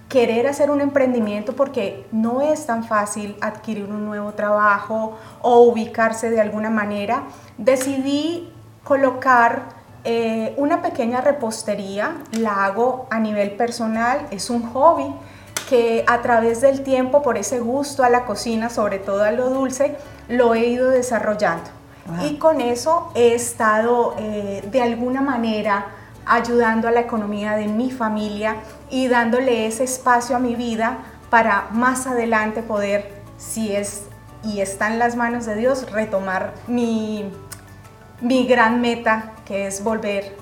querer 0.08 0.46
hacer 0.46 0.70
un 0.70 0.80
emprendimiento, 0.80 1.56
porque 1.56 2.06
no 2.12 2.40
es 2.40 2.66
tan 2.66 2.84
fácil 2.84 3.36
adquirir 3.40 3.86
un 3.86 4.04
nuevo 4.04 4.32
trabajo 4.32 5.18
o 5.42 5.60
ubicarse 5.62 6.30
de 6.30 6.40
alguna 6.40 6.70
manera, 6.70 7.24
decidí 7.58 8.52
colocar 8.84 9.62
eh, 10.04 10.54
una 10.58 10.82
pequeña 10.82 11.20
repostería, 11.22 12.18
la 12.32 12.64
hago 12.64 13.06
a 13.10 13.18
nivel 13.18 13.52
personal, 13.52 14.26
es 14.30 14.50
un 14.50 14.62
hobby 14.70 15.12
que 15.68 16.04
a 16.06 16.22
través 16.22 16.60
del 16.60 16.82
tiempo, 16.82 17.22
por 17.22 17.38
ese 17.38 17.60
gusto 17.60 18.04
a 18.04 18.10
la 18.10 18.24
cocina, 18.24 18.70
sobre 18.70 18.98
todo 18.98 19.24
a 19.24 19.32
lo 19.32 19.50
dulce, 19.50 19.96
lo 20.28 20.54
he 20.54 20.66
ido 20.66 20.90
desarrollando. 20.90 21.70
Y 22.22 22.36
con 22.36 22.60
eso 22.60 23.10
he 23.14 23.34
estado 23.34 24.14
eh, 24.18 24.62
de 24.70 24.82
alguna 24.82 25.22
manera 25.22 25.86
ayudando 26.26 26.88
a 26.88 26.90
la 26.90 27.00
economía 27.00 27.52
de 27.52 27.66
mi 27.66 27.90
familia 27.90 28.56
y 28.90 29.08
dándole 29.08 29.66
ese 29.66 29.84
espacio 29.84 30.36
a 30.36 30.38
mi 30.38 30.54
vida 30.54 30.98
para 31.30 31.68
más 31.72 32.06
adelante 32.06 32.62
poder, 32.62 33.22
si 33.38 33.74
es 33.74 34.04
y 34.44 34.60
está 34.60 34.88
en 34.92 34.98
las 34.98 35.16
manos 35.16 35.46
de 35.46 35.56
Dios, 35.56 35.90
retomar 35.90 36.52
mi, 36.66 37.32
mi 38.20 38.46
gran 38.46 38.80
meta, 38.80 39.32
que 39.44 39.66
es 39.66 39.82
volver 39.82 40.36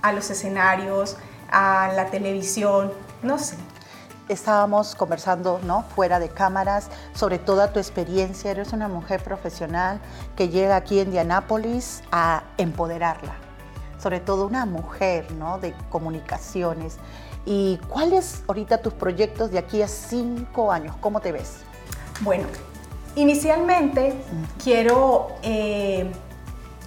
a 0.00 0.12
los 0.12 0.30
escenarios, 0.30 1.16
a 1.50 1.90
la 1.94 2.06
televisión, 2.06 2.92
no 3.22 3.38
sé. 3.38 3.56
Estábamos 4.28 4.94
conversando, 4.94 5.58
¿no? 5.64 5.84
Fuera 5.94 6.18
de 6.18 6.28
cámaras, 6.28 6.88
sobre 7.14 7.38
toda 7.38 7.72
tu 7.72 7.78
experiencia. 7.78 8.50
Eres 8.50 8.72
una 8.72 8.86
mujer 8.86 9.22
profesional 9.22 10.00
que 10.36 10.48
llega 10.50 10.76
aquí 10.76 10.98
en 10.98 11.08
Indianápolis 11.08 12.02
a 12.12 12.42
empoderarla. 12.58 13.34
Sobre 13.98 14.20
todo 14.20 14.46
una 14.46 14.66
mujer, 14.66 15.32
¿no? 15.32 15.58
De 15.58 15.74
comunicaciones. 15.88 16.98
¿Y 17.46 17.78
cuáles 17.88 18.42
ahorita 18.46 18.82
tus 18.82 18.92
proyectos 18.92 19.50
de 19.50 19.58
aquí 19.58 19.80
a 19.80 19.88
cinco 19.88 20.70
años? 20.70 20.94
¿Cómo 21.00 21.20
te 21.20 21.32
ves? 21.32 21.60
Bueno, 22.20 22.44
inicialmente 23.16 24.14
quiero 24.62 25.28
eh, 25.42 26.12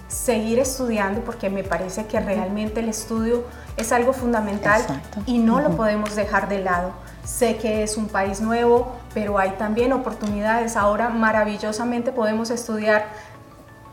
seguir 0.06 0.58
estudiando 0.60 1.22
porque 1.22 1.50
me 1.50 1.64
parece 1.64 2.06
que 2.06 2.20
realmente 2.20 2.80
el 2.80 2.88
estudio 2.88 3.44
es 3.76 3.90
algo 3.92 4.12
fundamental 4.12 4.82
Exacto. 4.82 5.22
y 5.26 5.38
no 5.38 5.60
lo 5.60 5.76
podemos 5.76 6.14
dejar 6.14 6.48
de 6.48 6.60
lado. 6.60 6.92
Sé 7.24 7.56
que 7.56 7.82
es 7.82 7.96
un 7.96 8.08
país 8.08 8.40
nuevo, 8.40 8.96
pero 9.14 9.38
hay 9.38 9.50
también 9.52 9.92
oportunidades. 9.92 10.76
Ahora 10.76 11.08
maravillosamente 11.08 12.12
podemos 12.12 12.50
estudiar 12.50 13.06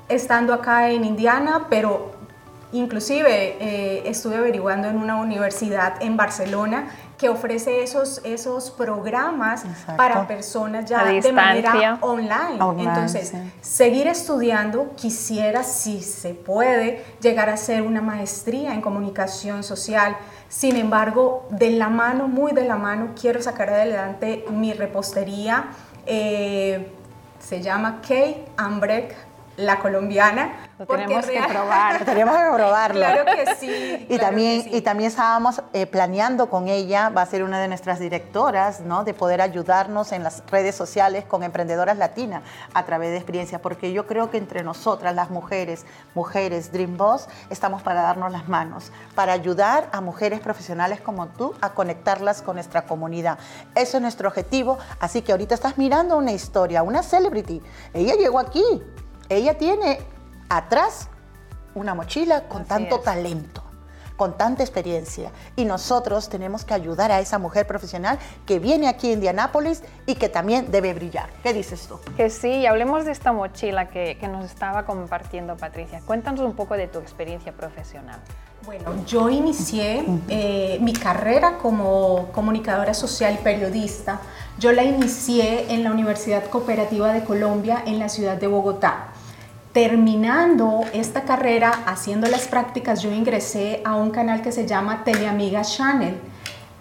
estando 0.07 0.53
acá 0.53 0.89
en 0.89 1.05
Indiana, 1.05 1.67
pero 1.69 2.11
inclusive 2.71 3.57
eh, 3.59 4.03
estuve 4.05 4.37
averiguando 4.37 4.87
en 4.87 4.97
una 4.97 5.15
universidad 5.15 6.01
en 6.01 6.17
Barcelona 6.17 6.89
que 7.19 7.27
ofrece 7.27 7.83
esos, 7.83 8.21
esos 8.23 8.71
programas 8.71 9.65
Exacto. 9.65 9.97
para 9.97 10.25
personas 10.25 10.85
ya 10.85 11.03
de 11.03 11.33
manera 11.33 11.97
online. 11.99 12.61
Online, 12.61 12.89
Entonces, 12.89 13.29
sí. 13.29 13.37
seguir 13.61 14.07
estudiando, 14.07 14.93
quisiera, 14.95 15.63
si 15.63 16.01
se 16.01 16.33
puede, 16.33 17.03
llegar 17.19 17.49
a 17.49 17.53
hacer 17.53 17.81
una 17.81 18.01
maestría 18.01 18.73
en 18.73 18.79
comunicación 18.79 19.63
social. 19.63 20.15
Sin 20.49 20.75
embargo, 20.77 21.47
de 21.51 21.69
la 21.69 21.89
mano, 21.89 22.27
muy 22.27 22.53
de 22.53 22.65
la 22.65 22.75
mano, 22.75 23.11
quiero 23.19 23.39
sacar 23.41 23.69
adelante 23.69 24.45
mi 24.49 24.73
repostería. 24.73 25.67
eh, 26.07 26.91
se 27.39 27.61
llama 27.61 28.01
Kate 28.01 28.45
Ambrek, 28.57 29.15
la 29.57 29.79
colombiana. 29.79 30.68
Lo 30.79 30.85
porque 30.85 31.03
tenemos 31.03 31.25
que 31.25 31.31
real- 31.33 31.49
probar. 31.51 32.05
Tenemos 32.05 32.35
que 32.37 32.49
probarlo. 32.55 32.99
Claro 33.05 33.25
que 33.25 33.55
sí. 33.55 34.05
Y 34.09 34.17
claro 34.17 34.23
también, 34.23 34.63
que 34.63 34.69
sí. 34.69 34.75
y 34.77 34.81
también 34.81 35.09
estábamos 35.09 35.61
eh, 35.73 35.85
planeando 35.85 36.49
con 36.49 36.67
ella, 36.69 37.09
va 37.09 37.21
a 37.21 37.25
ser 37.25 37.43
una 37.43 37.59
de 37.59 37.67
nuestras 37.67 37.99
directoras, 37.99 38.79
¿no? 38.79 39.03
De 39.03 39.13
poder 39.13 39.41
ayudarnos 39.41 40.11
en 40.13 40.23
las 40.23 40.41
redes 40.49 40.75
sociales 40.75 41.25
con 41.25 41.43
emprendedoras 41.43 41.97
latinas 41.97 42.43
a 42.73 42.85
través 42.85 43.09
de 43.11 43.17
experiencias, 43.17 43.59
porque 43.61 43.91
yo 43.91 44.07
creo 44.07 44.29
que 44.31 44.37
entre 44.37 44.63
nosotras, 44.63 45.13
las 45.13 45.29
mujeres, 45.29 45.85
mujeres 46.15 46.71
Dream 46.71 46.95
Boss, 46.97 47.27
estamos 47.49 47.81
para 47.83 48.01
darnos 48.01 48.31
las 48.31 48.47
manos, 48.47 48.91
para 49.15 49.33
ayudar 49.33 49.89
a 49.91 49.99
mujeres 49.99 50.39
profesionales 50.39 51.01
como 51.01 51.27
tú 51.27 51.53
a 51.59 51.71
conectarlas 51.71 52.41
con 52.41 52.55
nuestra 52.55 52.83
comunidad. 52.83 53.37
Eso 53.75 53.97
es 53.97 54.01
nuestro 54.01 54.29
objetivo, 54.29 54.77
así 55.01 55.21
que 55.21 55.33
ahorita 55.33 55.55
estás 55.55 55.77
mirando 55.77 56.17
una 56.17 56.31
historia, 56.31 56.83
una 56.83 57.03
celebrity. 57.03 57.61
Ella 57.93 58.13
llegó 58.15 58.39
aquí, 58.39 58.63
ella 59.27 59.57
tiene 59.57 59.99
atrás 60.49 61.09
una 61.75 61.93
mochila 61.95 62.47
con 62.47 62.61
Así 62.61 62.69
tanto 62.69 62.97
es. 62.97 63.03
talento, 63.03 63.63
con 64.17 64.37
tanta 64.37 64.63
experiencia. 64.63 65.31
Y 65.55 65.65
nosotros 65.65 66.27
tenemos 66.29 66.65
que 66.65 66.73
ayudar 66.73 67.11
a 67.11 67.19
esa 67.19 67.37
mujer 67.37 67.67
profesional 67.67 68.19
que 68.45 68.59
viene 68.59 68.87
aquí 68.87 69.09
a 69.09 69.13
Indianápolis 69.13 69.83
y 70.05 70.15
que 70.15 70.27
también 70.29 70.71
debe 70.71 70.93
brillar. 70.93 71.29
¿Qué 71.43 71.53
dices 71.53 71.87
tú? 71.87 71.99
Que 72.17 72.29
sí, 72.29 72.49
y 72.49 72.65
hablemos 72.65 73.05
de 73.05 73.11
esta 73.11 73.31
mochila 73.31 73.89
que, 73.89 74.17
que 74.19 74.27
nos 74.27 74.45
estaba 74.45 74.85
compartiendo 74.85 75.55
Patricia. 75.55 76.01
Cuéntanos 76.05 76.41
un 76.41 76.53
poco 76.53 76.75
de 76.75 76.87
tu 76.87 76.99
experiencia 76.99 77.53
profesional. 77.53 78.19
Bueno, 78.65 79.05
yo 79.05 79.29
inicié 79.29 80.03
eh, 80.27 80.77
mi 80.81 80.91
carrera 80.93 81.57
como 81.57 82.29
comunicadora 82.33 82.93
social 82.93 83.35
y 83.39 83.43
periodista. 83.43 84.19
Yo 84.59 84.73
la 84.73 84.83
inicié 84.83 85.73
en 85.73 85.83
la 85.83 85.91
Universidad 85.91 86.43
Cooperativa 86.49 87.13
de 87.13 87.23
Colombia 87.23 87.81
en 87.85 87.99
la 87.99 88.09
ciudad 88.09 88.35
de 88.35 88.47
Bogotá. 88.47 89.13
Terminando 89.73 90.81
esta 90.93 91.23
carrera, 91.23 91.83
haciendo 91.85 92.27
las 92.27 92.47
prácticas, 92.47 93.03
yo 93.03 93.11
ingresé 93.11 93.81
a 93.85 93.95
un 93.95 94.09
canal 94.09 94.41
que 94.41 94.51
se 94.51 94.65
llama 94.65 95.03
Teleamiga 95.03 95.61
Channel. 95.61 96.19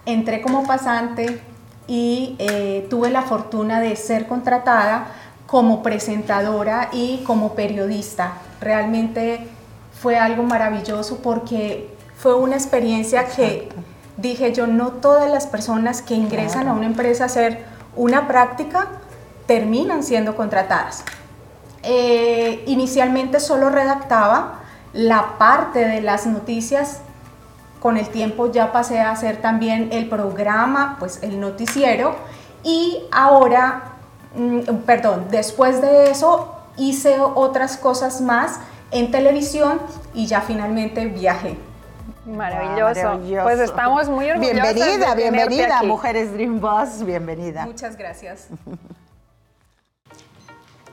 Entré 0.06 0.40
como 0.40 0.66
pasante 0.66 1.42
y 1.86 2.34
eh, 2.38 2.86
tuve 2.88 3.10
la 3.10 3.22
fortuna 3.22 3.80
de 3.80 3.94
ser 3.94 4.26
contratada 4.26 5.08
como 5.46 5.82
presentadora 5.82 6.88
y 6.90 7.18
como 7.26 7.54
periodista. 7.54 8.34
Realmente 8.58 9.46
fue 10.00 10.18
algo 10.18 10.42
maravilloso 10.42 11.18
porque 11.18 11.94
fue 12.16 12.36
una 12.36 12.56
experiencia 12.56 13.26
que 13.26 13.68
dije 14.16 14.54
yo, 14.54 14.66
no 14.66 14.92
todas 14.92 15.30
las 15.30 15.46
personas 15.46 16.00
que 16.00 16.14
ingresan 16.14 16.68
a 16.68 16.72
una 16.72 16.86
empresa 16.86 17.24
a 17.24 17.26
hacer 17.26 17.64
una 17.96 18.26
práctica 18.26 18.88
terminan 19.46 20.02
siendo 20.02 20.36
contratadas. 20.36 21.04
Eh, 21.90 22.64
inicialmente 22.66 23.40
solo 23.40 23.70
redactaba 23.70 24.60
la 24.92 25.38
parte 25.38 25.86
de 25.86 26.02
las 26.02 26.26
noticias 26.26 27.00
con 27.80 27.96
el 27.96 28.10
tiempo 28.10 28.52
ya 28.52 28.72
pasé 28.72 29.00
a 29.00 29.10
hacer 29.10 29.38
también 29.38 29.88
el 29.90 30.06
programa, 30.06 30.96
pues 30.98 31.22
el 31.22 31.40
noticiero 31.40 32.14
y 32.62 33.04
ahora, 33.10 33.84
mm, 34.34 34.80
perdón, 34.84 35.28
después 35.30 35.80
de 35.80 36.10
eso 36.10 36.54
hice 36.76 37.20
otras 37.20 37.78
cosas 37.78 38.20
más 38.20 38.60
en 38.90 39.10
televisión 39.10 39.80
y 40.12 40.26
ya 40.26 40.42
finalmente 40.42 41.06
viajé. 41.06 41.56
Maravilloso. 42.26 43.02
Maravilloso. 43.02 43.44
Pues 43.44 43.60
estamos 43.60 44.10
muy 44.10 44.30
orgullosas 44.30 44.56
de 44.56 44.74
Bienvenida, 44.74 45.14
tenerte 45.14 45.22
bienvenida, 45.22 45.78
aquí. 45.78 45.86
Mujeres 45.86 46.34
Dream 46.34 46.60
Boss, 46.60 47.02
bienvenida. 47.02 47.64
Muchas 47.64 47.96
gracias. 47.96 48.48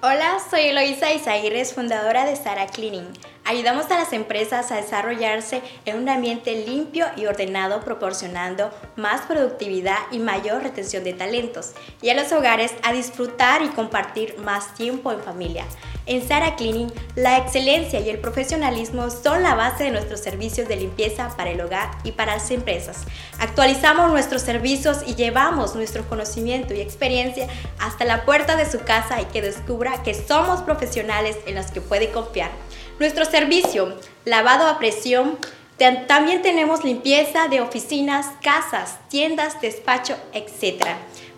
Hola, 0.08 0.38
soy 0.52 0.68
Eloisa 0.68 1.12
Isaíres, 1.12 1.74
fundadora 1.74 2.26
de 2.26 2.36
Sara 2.36 2.68
Cleaning. 2.68 3.08
Ayudamos 3.44 3.90
a 3.90 3.98
las 3.98 4.14
empresas 4.14 4.72
a 4.72 4.76
desarrollarse 4.76 5.64
en 5.86 5.98
un 5.98 6.08
ambiente 6.08 6.64
limpio 6.64 7.08
y 7.18 7.26
ordenado, 7.26 7.82
proporcionando 7.82 8.70
más 8.98 9.22
productividad 9.22 9.98
y 10.12 10.20
mayor 10.20 10.62
retención 10.62 11.04
de 11.04 11.14
talentos, 11.14 11.72
y 12.04 12.10
a 12.10 12.14
los 12.14 12.32
hogares 12.32 12.72
a 12.84 12.94
disfrutar 12.94 13.64
y 13.64 13.70
compartir 13.70 14.38
más 14.38 14.76
tiempo 14.76 15.12
en 15.12 15.22
familia. 15.22 15.66
En 16.08 16.28
Sara 16.28 16.56
Cleaning, 16.56 16.94
la 17.16 17.38
excelencia 17.38 18.00
y 18.00 18.10
el 18.10 18.20
profesionalismo 18.20 19.10
son 19.10 19.42
la 19.42 19.56
base 19.56 19.86
de 19.86 19.92
nuestros 19.92 20.20
servicios 20.20 20.68
de 20.68 20.76
limpieza 20.76 21.36
para 21.36 21.50
el 21.50 21.60
hogar 21.60 21.90
y 22.04 22.12
para 22.12 22.36
las 22.36 22.52
empresas. 22.52 23.06
Actualizamos 23.40 24.12
nuestros 24.12 24.44
servicios 24.44 25.00
y 25.08 25.16
llevamos 25.16 25.74
nuestro 25.74 26.08
conocimiento 26.08 26.76
y 26.76 26.82
experiencia 26.82 27.48
hasta 27.80 28.06
la 28.06 28.24
puerta 28.24 28.56
de 28.56 28.70
su 28.70 28.82
casa 28.82 29.20
y 29.20 29.26
que 29.26 29.42
descubra 29.42 30.04
que 30.04 30.14
somos 30.14 30.62
profesionales 30.62 31.38
en 31.48 31.56
los 31.56 31.72
que 31.72 31.82
puede 31.82 32.12
confiar. 32.12 32.52
Nuestro 33.00 33.26
servicio, 33.26 33.98
lavado 34.26 34.68
a 34.68 34.78
presión, 34.78 35.40
también 35.78 36.42
tenemos 36.42 36.84
limpieza 36.84 37.48
de 37.48 37.62
oficinas, 37.62 38.28
casas, 38.42 38.98
tiendas, 39.10 39.62
despacho, 39.62 40.18
etc 40.34 40.96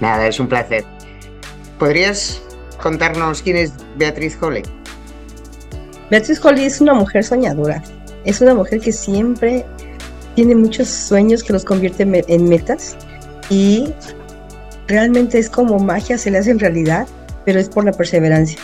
Nada, 0.00 0.26
es 0.26 0.38
un 0.38 0.48
placer. 0.48 0.84
¿Podrías 1.78 2.42
contarnos 2.78 3.40
quién 3.40 3.56
es 3.56 3.72
Beatriz 3.96 4.36
Holly? 4.38 4.64
Beatriz 6.10 6.44
Holly 6.44 6.66
es 6.66 6.78
una 6.82 6.92
mujer 6.92 7.24
soñadora. 7.24 7.82
Es 8.26 8.42
una 8.42 8.54
mujer 8.54 8.80
que 8.80 8.92
siempre 8.92 9.64
tiene 10.34 10.54
muchos 10.54 10.88
sueños 10.88 11.42
que 11.42 11.52
los 11.52 11.64
convierte 11.64 12.02
en 12.02 12.48
metas 12.48 12.96
y 13.50 13.92
realmente 14.86 15.38
es 15.38 15.50
como 15.50 15.78
magia, 15.78 16.18
se 16.18 16.30
le 16.30 16.38
hace 16.38 16.50
en 16.50 16.58
realidad, 16.58 17.06
pero 17.44 17.60
es 17.60 17.68
por 17.68 17.84
la 17.84 17.92
perseverancia. 17.92 18.58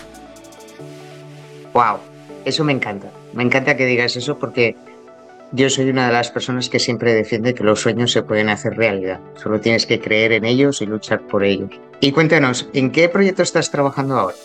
Wow, 1.72 1.98
eso 2.44 2.64
me 2.64 2.72
encanta. 2.72 3.10
Me 3.34 3.42
encanta 3.42 3.76
que 3.76 3.86
digas 3.86 4.16
eso 4.16 4.38
porque 4.38 4.76
yo 5.52 5.70
soy 5.70 5.88
una 5.90 6.06
de 6.06 6.12
las 6.12 6.30
personas 6.30 6.68
que 6.68 6.78
siempre 6.78 7.14
defiende 7.14 7.54
que 7.54 7.64
los 7.64 7.80
sueños 7.80 8.12
se 8.12 8.22
pueden 8.22 8.48
hacer 8.48 8.76
realidad. 8.76 9.20
Solo 9.42 9.60
tienes 9.60 9.86
que 9.86 10.00
creer 10.00 10.32
en 10.32 10.44
ellos 10.44 10.82
y 10.82 10.86
luchar 10.86 11.20
por 11.20 11.44
ellos. 11.44 11.70
Y 12.00 12.12
cuéntanos, 12.12 12.68
¿en 12.74 12.90
qué 12.90 13.08
proyecto 13.08 13.42
estás 13.42 13.70
trabajando 13.70 14.18
ahora? 14.18 14.36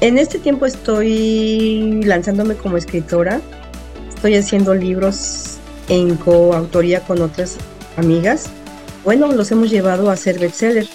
En 0.00 0.18
este 0.18 0.38
tiempo 0.38 0.64
estoy 0.64 2.02
lanzándome 2.04 2.54
como 2.54 2.76
escritora. 2.78 3.40
Estoy 4.08 4.36
haciendo 4.36 4.74
libros 4.74 5.59
en 5.90 6.16
coautoría 6.16 7.00
con 7.00 7.20
otras 7.20 7.58
amigas. 7.98 8.46
Bueno, 9.04 9.30
los 9.32 9.50
hemos 9.50 9.70
llevado 9.70 10.10
a 10.10 10.16
ser 10.16 10.38
bestseller, 10.38 10.86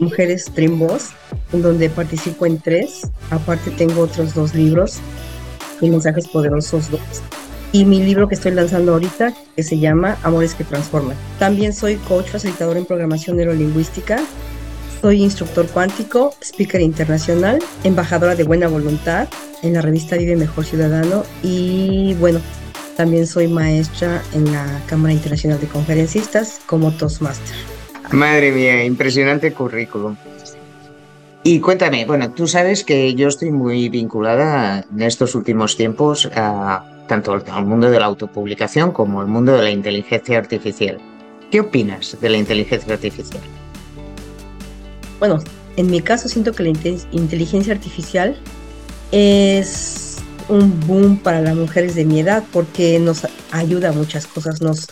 Mujeres 0.00 0.50
Dream 0.54 0.78
Boss, 0.78 1.10
en 1.52 1.62
donde 1.62 1.88
participo 1.90 2.46
en 2.46 2.58
tres. 2.58 3.02
Aparte 3.30 3.70
tengo 3.70 4.02
otros 4.02 4.34
dos 4.34 4.54
libros 4.54 4.98
y 5.80 5.90
mensajes 5.90 6.26
poderosos 6.26 6.90
dos. 6.90 7.00
Y 7.72 7.84
mi 7.84 8.02
libro 8.02 8.28
que 8.28 8.34
estoy 8.34 8.52
lanzando 8.52 8.94
ahorita, 8.94 9.34
que 9.54 9.62
se 9.62 9.78
llama 9.78 10.16
Amores 10.22 10.54
que 10.54 10.64
Transforman. 10.64 11.16
También 11.38 11.74
soy 11.74 11.96
coach 11.96 12.28
facilitador 12.28 12.78
en 12.78 12.86
programación 12.86 13.36
neurolingüística. 13.36 14.18
Soy 15.02 15.22
instructor 15.22 15.66
cuántico, 15.68 16.34
speaker 16.40 16.80
internacional, 16.80 17.58
embajadora 17.84 18.34
de 18.34 18.44
buena 18.44 18.66
voluntad 18.68 19.28
en 19.62 19.74
la 19.74 19.82
revista 19.82 20.16
Vive 20.16 20.34
Mejor 20.36 20.64
Ciudadano 20.64 21.24
y 21.42 22.14
bueno, 22.14 22.40
también 22.98 23.28
soy 23.28 23.46
maestra 23.46 24.20
en 24.34 24.52
la 24.52 24.82
Cámara 24.86 25.14
Internacional 25.14 25.60
de 25.60 25.68
Conferencistas 25.68 26.60
como 26.66 26.90
Toastmaster. 26.90 27.54
Madre 28.10 28.50
mía, 28.50 28.84
impresionante 28.84 29.52
currículum. 29.52 30.16
Y 31.44 31.60
cuéntame, 31.60 32.04
bueno, 32.06 32.32
tú 32.32 32.48
sabes 32.48 32.82
que 32.82 33.14
yo 33.14 33.28
estoy 33.28 33.52
muy 33.52 33.88
vinculada 33.88 34.84
en 34.92 35.02
estos 35.02 35.36
últimos 35.36 35.76
tiempos 35.76 36.28
a 36.34 36.84
tanto 37.06 37.40
al 37.52 37.66
mundo 37.66 37.88
de 37.88 38.00
la 38.00 38.06
autopublicación 38.06 38.90
como 38.90 39.20
al 39.20 39.28
mundo 39.28 39.52
de 39.52 39.62
la 39.62 39.70
inteligencia 39.70 40.36
artificial. 40.36 40.98
¿Qué 41.52 41.60
opinas 41.60 42.16
de 42.20 42.28
la 42.28 42.36
inteligencia 42.36 42.94
artificial? 42.94 43.44
Bueno, 45.20 45.38
en 45.76 45.88
mi 45.88 46.00
caso 46.00 46.28
siento 46.28 46.50
que 46.50 46.64
la 46.64 46.70
inteligencia 47.12 47.72
artificial 47.72 48.36
es 49.12 50.07
un 50.48 50.80
boom 50.86 51.18
para 51.18 51.40
las 51.40 51.54
mujeres 51.54 51.94
de 51.94 52.04
mi 52.04 52.20
edad 52.20 52.44
porque 52.52 52.98
nos 52.98 53.26
ayuda 53.50 53.90
a 53.90 53.92
muchas 53.92 54.26
cosas, 54.26 54.60
nos 54.60 54.88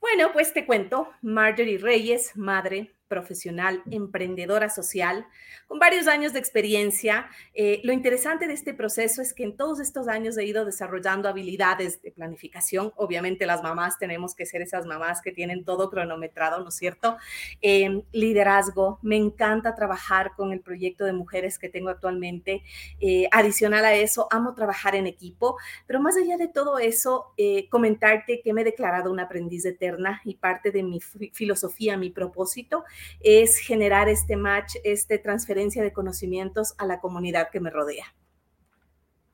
Bueno, 0.00 0.30
pues 0.32 0.54
te 0.54 0.64
cuento, 0.64 1.10
Marjorie 1.20 1.76
Reyes, 1.76 2.34
madre, 2.36 2.90
profesional, 3.08 3.82
emprendedora 3.90 4.68
social, 4.68 5.26
con 5.66 5.78
varios 5.78 6.06
años 6.06 6.32
de 6.32 6.38
experiencia. 6.38 7.28
Eh, 7.54 7.80
lo 7.84 7.92
interesante 7.92 8.46
de 8.46 8.54
este 8.54 8.74
proceso 8.74 9.20
es 9.20 9.34
que 9.34 9.44
en 9.44 9.56
todos 9.56 9.80
estos 9.80 10.08
años 10.08 10.36
he 10.38 10.44
ido 10.44 10.64
desarrollando 10.64 11.28
habilidades 11.28 12.00
de 12.02 12.10
planificación. 12.12 12.92
Obviamente 12.96 13.46
las 13.46 13.62
mamás 13.62 13.98
tenemos 13.98 14.34
que 14.34 14.46
ser 14.46 14.62
esas 14.62 14.86
mamás 14.86 15.20
que 15.20 15.32
tienen 15.32 15.64
todo 15.64 15.90
cronometrado, 15.90 16.60
¿no 16.62 16.68
es 16.68 16.76
cierto? 16.76 17.16
Em, 17.60 18.02
liderazgo. 18.12 18.98
Me 19.02 19.16
encanta 19.16 19.74
trabajar 19.74 20.32
con 20.36 20.52
el 20.52 20.60
proyecto 20.60 21.04
de 21.04 21.12
mujeres 21.12 21.58
que 21.58 21.68
tengo 21.68 21.88
actualmente. 21.88 22.62
Eh, 23.00 23.28
adicional 23.32 23.84
a 23.84 23.94
eso, 23.94 24.28
amo 24.30 24.54
trabajar 24.54 24.94
en 24.94 25.06
equipo, 25.06 25.56
pero 25.86 26.00
más 26.00 26.16
allá 26.16 26.36
de 26.36 26.48
todo 26.48 26.78
eso, 26.78 27.32
eh, 27.36 27.68
comentarte 27.68 28.40
que 28.42 28.52
me 28.52 28.60
he 28.60 28.64
declarado 28.64 29.10
una 29.10 29.24
aprendiz 29.24 29.64
eterna 29.64 30.20
y 30.24 30.34
parte 30.36 30.70
de 30.70 30.82
mi 30.82 31.00
filosofía, 31.00 31.96
mi 31.96 32.10
propósito 32.10 32.84
es 33.20 33.58
generar 33.58 34.08
este 34.08 34.36
match, 34.36 34.76
esta 34.84 35.20
transferencia 35.20 35.82
de 35.82 35.92
conocimientos 35.92 36.74
a 36.78 36.86
la 36.86 37.00
comunidad 37.00 37.50
que 37.50 37.60
me 37.60 37.70
rodea. 37.70 38.06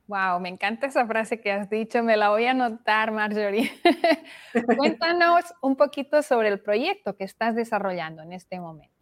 Wow, 0.07 0.39
me 0.39 0.49
encanta 0.49 0.85
esa 0.85 1.07
frase 1.07 1.41
que 1.41 1.51
has 1.51 1.67
dicho, 1.67 2.03
me 2.03 2.15
la 2.15 2.29
voy 2.29 2.45
a 2.45 2.51
anotar, 2.51 3.11
Marjorie. 3.11 3.71
Cuéntanos 4.77 5.45
un 5.61 5.75
poquito 5.75 6.21
sobre 6.21 6.49
el 6.49 6.59
proyecto 6.61 7.15
que 7.15 7.23
estás 7.23 7.55
desarrollando 7.55 8.21
en 8.21 8.33
este 8.33 8.59
momento. 8.59 8.94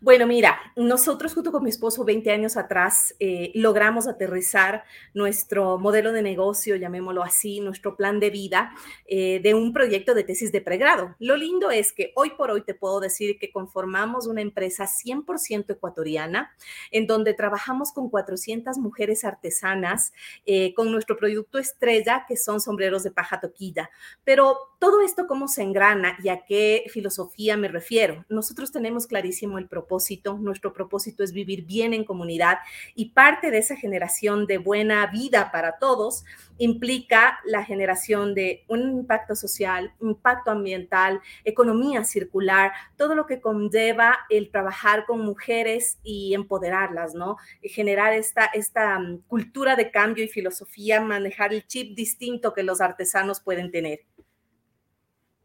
Bueno, 0.00 0.26
mira, 0.26 0.58
nosotros 0.76 1.34
junto 1.34 1.52
con 1.52 1.62
mi 1.62 1.70
esposo 1.70 2.04
20 2.04 2.30
años 2.30 2.56
atrás 2.56 3.14
eh, 3.20 3.52
logramos 3.54 4.06
aterrizar 4.06 4.84
nuestro 5.14 5.78
modelo 5.78 6.12
de 6.12 6.22
negocio, 6.22 6.76
llamémoslo 6.76 7.22
así, 7.22 7.60
nuestro 7.60 7.96
plan 7.96 8.20
de 8.20 8.30
vida 8.30 8.74
eh, 9.06 9.40
de 9.42 9.54
un 9.54 9.72
proyecto 9.72 10.14
de 10.14 10.24
tesis 10.24 10.52
de 10.52 10.60
pregrado. 10.60 11.14
Lo 11.18 11.36
lindo 11.36 11.70
es 11.70 11.92
que 11.92 12.12
hoy 12.16 12.30
por 12.30 12.50
hoy 12.50 12.62
te 12.62 12.74
puedo 12.74 13.00
decir 13.00 13.38
que 13.38 13.52
conformamos 13.52 14.26
una 14.26 14.40
empresa 14.40 14.86
100% 14.86 15.70
ecuatoriana 15.70 16.52
en 16.90 17.06
donde 17.06 17.34
trabajamos 17.34 17.92
con 17.92 18.10
400 18.10 18.78
mujeres 18.78 19.24
artesanas 19.24 20.12
eh, 20.46 20.74
con 20.74 20.90
nuestro 20.90 21.16
producto 21.16 21.58
estrella 21.58 22.24
que 22.26 22.36
son 22.36 22.60
sombreros 22.60 23.02
de 23.02 23.10
paja 23.10 23.40
toquilla. 23.40 23.90
Pero 24.24 24.58
todo 24.78 25.00
esto, 25.02 25.26
¿cómo 25.26 25.48
se 25.48 25.62
engrana 25.62 26.18
y 26.22 26.28
a 26.28 26.44
qué 26.44 26.84
filosofía 26.92 27.56
me 27.56 27.68
refiero? 27.68 28.24
Nosotros 28.28 28.72
tenemos 28.72 29.06
clarísimo 29.06 29.51
el 29.58 29.68
propósito. 29.68 30.38
Nuestro 30.38 30.72
propósito 30.72 31.24
es 31.24 31.32
vivir 31.32 31.64
bien 31.64 31.94
en 31.94 32.04
comunidad 32.04 32.58
y 32.94 33.10
parte 33.10 33.50
de 33.50 33.58
esa 33.58 33.76
generación 33.76 34.46
de 34.46 34.58
buena 34.58 35.06
vida 35.06 35.50
para 35.50 35.78
todos 35.78 36.24
implica 36.58 37.40
la 37.44 37.64
generación 37.64 38.34
de 38.34 38.64
un 38.68 38.80
impacto 38.98 39.34
social, 39.34 39.92
impacto 40.00 40.50
ambiental, 40.50 41.20
economía 41.44 42.04
circular, 42.04 42.72
todo 42.96 43.14
lo 43.14 43.26
que 43.26 43.40
conlleva 43.40 44.18
el 44.30 44.50
trabajar 44.50 45.04
con 45.06 45.20
mujeres 45.20 45.98
y 46.04 46.34
empoderarlas, 46.34 47.14
¿no? 47.14 47.36
generar 47.62 48.12
esta, 48.12 48.46
esta 48.46 48.98
mm, 48.98 49.22
cultura 49.26 49.76
de 49.76 49.90
cambio 49.90 50.24
y 50.24 50.28
filosofía, 50.28 51.00
manejar 51.00 51.52
el 51.52 51.66
chip 51.66 51.96
distinto 51.96 52.52
que 52.52 52.62
los 52.62 52.80
artesanos 52.80 53.40
pueden 53.40 53.70
tener. 53.70 54.00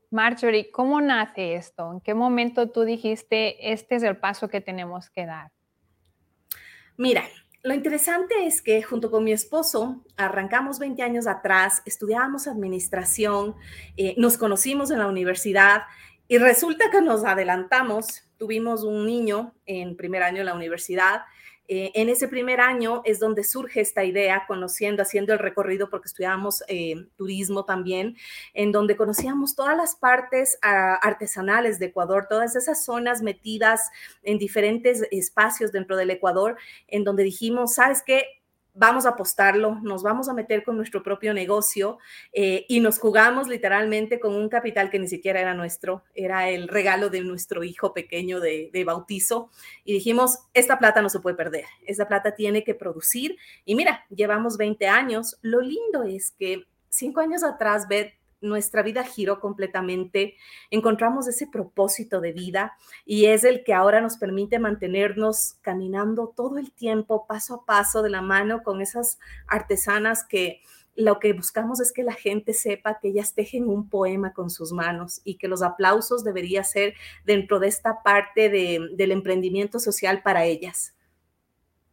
Marjorie, 0.09 0.71
¿cómo 0.71 1.01
nace 1.01 1.55
esto? 1.55 1.91
¿En 1.91 2.01
qué 2.01 2.13
momento 2.13 2.69
tú 2.69 2.83
dijiste, 2.83 3.71
este 3.71 3.95
es 3.95 4.03
el 4.03 4.17
paso 4.17 4.47
que 4.47 4.61
tenemos 4.61 5.09
que 5.09 5.25
dar? 5.25 5.51
Mira, 6.95 7.23
lo 7.63 7.73
interesante 7.73 8.45
es 8.45 8.61
que 8.61 8.81
junto 8.81 9.11
con 9.11 9.25
mi 9.25 9.33
esposo 9.33 10.03
arrancamos 10.15 10.79
20 10.79 11.03
años 11.03 11.27
atrás, 11.27 11.81
estudiábamos 11.85 12.47
administración, 12.47 13.55
eh, 13.97 14.15
nos 14.17 14.37
conocimos 14.37 14.89
en 14.91 14.99
la 14.99 15.07
universidad 15.07 15.83
y 16.29 16.37
resulta 16.37 16.89
que 16.89 17.01
nos 17.01 17.25
adelantamos, 17.25 18.23
tuvimos 18.37 18.83
un 18.83 19.05
niño 19.05 19.53
en 19.65 19.97
primer 19.97 20.23
año 20.23 20.39
de 20.39 20.45
la 20.45 20.53
universidad 20.53 21.23
eh, 21.67 21.91
en 21.95 22.09
ese 22.09 22.27
primer 22.27 22.61
año 22.61 23.01
es 23.03 23.19
donde 23.19 23.43
surge 23.43 23.81
esta 23.81 24.05
idea, 24.05 24.45
conociendo, 24.47 25.01
haciendo 25.01 25.33
el 25.33 25.39
recorrido, 25.39 25.89
porque 25.89 26.07
estudiábamos 26.07 26.63
eh, 26.67 27.07
turismo 27.17 27.65
también, 27.65 28.15
en 28.53 28.71
donde 28.71 28.95
conocíamos 28.95 29.55
todas 29.55 29.75
las 29.75 29.95
partes 29.95 30.57
ah, 30.61 30.95
artesanales 31.01 31.77
de 31.79 31.87
Ecuador, 31.87 32.27
todas 32.29 32.55
esas 32.55 32.85
zonas 32.85 33.21
metidas 33.21 33.89
en 34.23 34.37
diferentes 34.37 35.03
espacios 35.11 35.71
dentro 35.71 35.97
del 35.97 36.11
Ecuador, 36.11 36.57
en 36.87 37.03
donde 37.03 37.23
dijimos, 37.23 37.73
¿sabes 37.73 38.01
qué? 38.01 38.36
Vamos 38.77 39.05
a 39.05 39.09
apostarlo, 39.09 39.79
nos 39.81 40.03
vamos 40.03 40.29
a 40.29 40.33
meter 40.33 40.63
con 40.63 40.77
nuestro 40.77 41.03
propio 41.03 41.33
negocio 41.33 41.97
eh, 42.31 42.65
y 42.69 42.79
nos 42.79 42.99
jugamos 42.99 43.47
literalmente 43.47 44.19
con 44.19 44.35
un 44.35 44.49
capital 44.49 44.89
que 44.89 44.99
ni 44.99 45.07
siquiera 45.07 45.41
era 45.41 45.53
nuestro, 45.53 46.03
era 46.13 46.49
el 46.49 46.67
regalo 46.67 47.09
de 47.09 47.21
nuestro 47.21 47.63
hijo 47.63 47.93
pequeño 47.93 48.39
de, 48.39 48.69
de 48.71 48.83
bautizo. 48.83 49.49
Y 49.83 49.93
dijimos, 49.93 50.39
esta 50.53 50.79
plata 50.79 51.01
no 51.01 51.09
se 51.09 51.19
puede 51.19 51.35
perder, 51.35 51.65
esta 51.85 52.07
plata 52.07 52.35
tiene 52.35 52.63
que 52.63 52.75
producir. 52.75 53.37
Y 53.65 53.75
mira, 53.75 54.05
llevamos 54.09 54.57
20 54.57 54.87
años. 54.87 55.37
Lo 55.41 55.61
lindo 55.61 56.03
es 56.03 56.31
que 56.31 56.65
cinco 56.89 57.21
años 57.21 57.43
atrás, 57.43 57.87
Beth, 57.87 58.13
nuestra 58.41 58.83
vida 58.83 59.03
giró 59.03 59.39
completamente, 59.39 60.35
encontramos 60.69 61.27
ese 61.27 61.47
propósito 61.47 62.21
de 62.21 62.33
vida 62.33 62.77
y 63.05 63.25
es 63.25 63.43
el 63.43 63.63
que 63.63 63.73
ahora 63.73 64.01
nos 64.01 64.17
permite 64.17 64.59
mantenernos 64.59 65.55
caminando 65.61 66.33
todo 66.35 66.57
el 66.57 66.71
tiempo, 66.71 67.25
paso 67.27 67.55
a 67.55 67.65
paso, 67.65 68.01
de 68.01 68.09
la 68.09 68.21
mano 68.21 68.63
con 68.63 68.81
esas 68.81 69.19
artesanas 69.47 70.25
que 70.25 70.61
lo 70.95 71.19
que 71.19 71.33
buscamos 71.33 71.79
es 71.79 71.93
que 71.93 72.03
la 72.03 72.13
gente 72.13 72.53
sepa 72.53 72.99
que 72.99 73.09
ellas 73.09 73.35
tejen 73.35 73.67
un 73.67 73.87
poema 73.87 74.33
con 74.33 74.49
sus 74.49 74.71
manos 74.71 75.21
y 75.23 75.35
que 75.35 75.47
los 75.47 75.61
aplausos 75.61 76.23
debería 76.23 76.63
ser 76.63 76.95
dentro 77.23 77.59
de 77.59 77.67
esta 77.67 78.01
parte 78.01 78.49
del 78.49 79.11
emprendimiento 79.11 79.79
social 79.79 80.23
para 80.23 80.45
ellas. 80.45 80.95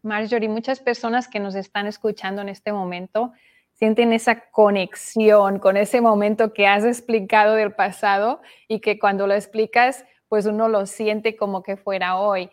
Marjorie, 0.02 0.48
muchas 0.48 0.80
personas 0.80 1.28
que 1.28 1.38
nos 1.38 1.54
están 1.54 1.86
escuchando 1.86 2.40
en 2.40 2.48
este 2.48 2.72
momento 2.72 3.32
sienten 3.74 4.12
esa 4.12 4.50
conexión 4.50 5.58
con 5.58 5.76
ese 5.76 6.00
momento 6.00 6.52
que 6.52 6.66
has 6.66 6.84
explicado 6.84 7.54
del 7.54 7.72
pasado 7.72 8.40
y 8.68 8.80
que 8.80 8.98
cuando 8.98 9.26
lo 9.26 9.34
explicas, 9.34 10.04
pues 10.28 10.46
uno 10.46 10.68
lo 10.68 10.86
siente 10.86 11.36
como 11.36 11.62
que 11.62 11.76
fuera 11.76 12.16
hoy. 12.16 12.50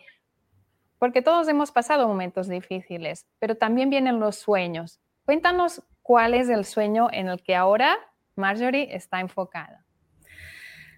Porque 0.98 1.22
todos 1.22 1.48
hemos 1.48 1.72
pasado 1.72 2.06
momentos 2.06 2.48
difíciles, 2.48 3.26
pero 3.38 3.56
también 3.56 3.90
vienen 3.90 4.20
los 4.20 4.36
sueños. 4.36 5.00
Cuéntanos 5.24 5.82
cuál 6.02 6.34
es 6.34 6.48
el 6.48 6.64
sueño 6.64 7.08
en 7.12 7.28
el 7.28 7.42
que 7.42 7.54
ahora 7.54 7.98
Marjorie 8.36 8.94
está 8.94 9.20
enfocada. 9.20 9.84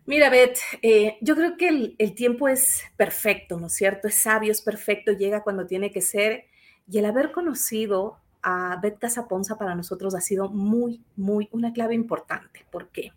Mira, 0.06 0.28
Beth, 0.28 0.58
eh, 0.82 1.16
yo 1.22 1.34
creo 1.34 1.56
que 1.56 1.68
el, 1.68 1.96
el, 1.98 2.14
tiempo 2.14 2.48
es 2.48 2.84
perfecto, 2.96 3.58
¿no 3.58 3.68
es 3.68 3.74
cierto? 3.74 4.08
Es 4.08 4.20
sabio, 4.20 4.52
es 4.52 4.60
perfecto, 4.60 5.12
llega 5.12 5.42
cuando 5.42 5.66
tiene 5.66 5.90
que 5.90 6.02
ser. 6.02 6.44
Y 6.86 6.98
el 6.98 7.06
haber 7.06 7.32
conocido 7.32 8.18
a 8.44 8.78
Bet 8.80 8.98
Casaponza 8.98 9.58
para 9.58 9.74
nosotros 9.74 10.14
ha 10.14 10.20
sido 10.20 10.50
muy, 10.50 11.02
muy 11.16 11.48
una 11.50 11.72
clave 11.72 11.94
importante. 11.94 12.64
¿Por 12.70 12.88
qué? 12.90 13.12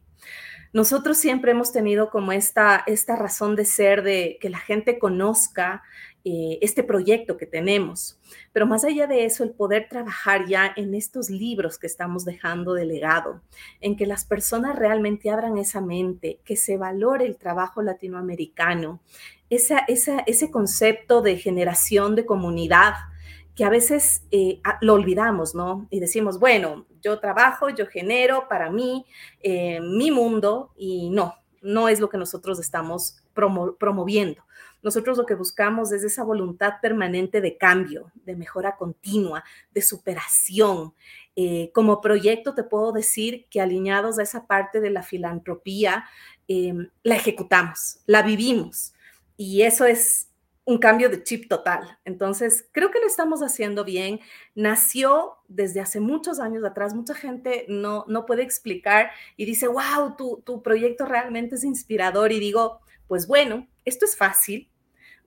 Nosotros 0.73 1.17
siempre 1.17 1.51
hemos 1.51 1.71
tenido 1.71 2.09
como 2.09 2.31
esta, 2.31 2.83
esta 2.87 3.15
razón 3.15 3.55
de 3.55 3.65
ser 3.65 4.03
de 4.03 4.37
que 4.41 4.49
la 4.49 4.57
gente 4.57 4.99
conozca 4.99 5.83
eh, 6.29 6.59
este 6.61 6.83
proyecto 6.83 7.37
que 7.37 7.45
tenemos. 7.45 8.19
Pero 8.51 8.67
más 8.67 8.83
allá 8.83 9.07
de 9.07 9.23
eso, 9.23 9.43
el 9.45 9.51
poder 9.51 9.87
trabajar 9.89 10.45
ya 10.45 10.73
en 10.75 10.93
estos 10.93 11.29
libros 11.29 11.77
que 11.79 11.87
estamos 11.87 12.25
dejando 12.25 12.73
de 12.73 12.85
legado, 12.85 13.41
en 13.79 13.95
que 13.95 14.05
las 14.05 14.25
personas 14.25 14.75
realmente 14.75 15.29
abran 15.29 15.57
esa 15.57 15.79
mente, 15.79 16.41
que 16.43 16.57
se 16.57 16.75
valore 16.75 17.25
el 17.25 17.37
trabajo 17.37 17.81
latinoamericano, 17.81 18.99
esa, 19.49 19.79
ese 19.87 20.51
concepto 20.51 21.21
de 21.21 21.37
generación 21.37 22.15
de 22.15 22.25
comunidad, 22.25 22.93
que 23.57 23.65
a 23.65 23.69
veces 23.69 24.21
eh, 24.29 24.61
lo 24.81 24.93
olvidamos, 24.93 25.55
¿no? 25.55 25.87
Y 25.89 25.99
decimos, 25.99 26.39
bueno, 26.39 26.85
yo 27.01 27.19
trabajo, 27.19 27.69
yo 27.69 27.87
genero 27.87 28.47
para 28.47 28.69
mí, 28.69 29.07
eh, 29.41 29.81
mi 29.81 30.11
mundo, 30.11 30.73
y 30.77 31.09
no, 31.09 31.33
no 31.63 31.89
es 31.89 31.99
lo 31.99 32.07
que 32.07 32.19
nosotros 32.19 32.59
estamos 32.59 33.17
promoviendo. 33.33 34.43
Nosotros 34.83 35.17
lo 35.17 35.25
que 35.25 35.33
buscamos 35.33 35.91
es 35.91 36.03
esa 36.03 36.23
voluntad 36.23 36.73
permanente 36.83 37.41
de 37.41 37.57
cambio, 37.57 38.11
de 38.25 38.35
mejora 38.35 38.77
continua, 38.77 39.43
de 39.73 39.81
superación. 39.81 40.93
Eh, 41.35 41.71
como 41.73 41.99
proyecto 41.99 42.53
te 42.53 42.63
puedo 42.63 42.91
decir 42.91 43.47
que 43.49 43.59
alineados 43.59 44.19
a 44.19 44.23
esa 44.23 44.45
parte 44.45 44.81
de 44.81 44.91
la 44.91 45.01
filantropía, 45.01 46.05
la 46.47 47.15
ejecutamos, 47.15 47.99
la 48.05 48.21
vivimos. 48.21 48.93
Y 49.35 49.63
eso 49.63 49.85
es 49.85 50.29
un 50.67 50.79
cambio 50.79 51.09
de 51.09 51.23
chip 51.23 51.47
total. 51.47 51.97
Entonces, 52.03 52.67
creo 52.73 52.91
que 52.91 52.99
lo 52.99 53.07
estamos 53.07 53.41
haciendo 53.41 53.85
bien. 53.85 54.19
Nació 54.53 55.37
desde 55.47 55.79
hace 55.79 56.01
muchos 56.01 56.41
años 56.41 56.65
atrás. 56.65 56.93
Mucha 56.93 57.15
gente 57.15 57.65
no, 57.69 58.03
no 58.09 58.25
puede 58.25 58.43
explicar 58.43 59.11
y 59.37 59.45
dice, 59.45 59.69
wow, 59.69 60.17
tu, 60.17 60.43
tu 60.45 60.61
proyecto 60.61 61.05
realmente 61.05 61.55
es 61.55 61.63
inspirador. 61.63 62.33
Y 62.33 62.41
digo, 62.41 62.81
pues 63.07 63.27
bueno, 63.27 63.65
esto 63.85 64.03
es 64.03 64.17
fácil. 64.17 64.69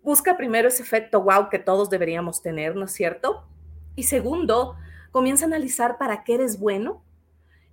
Busca 0.03 0.37
primero 0.37 0.69
ese 0.69 0.83
efecto 0.83 1.23
wow 1.23 1.49
que 1.49 1.59
todos 1.59 1.89
deberíamos 1.89 2.43
tener, 2.43 2.77
¿no 2.77 2.85
es 2.85 2.93
cierto? 2.93 3.49
Y 3.97 4.03
segundo, 4.03 4.77
comienza 5.11 5.47
a 5.47 5.49
analizar 5.49 5.97
para 5.97 6.23
qué 6.23 6.35
eres 6.35 6.61
bueno 6.61 7.03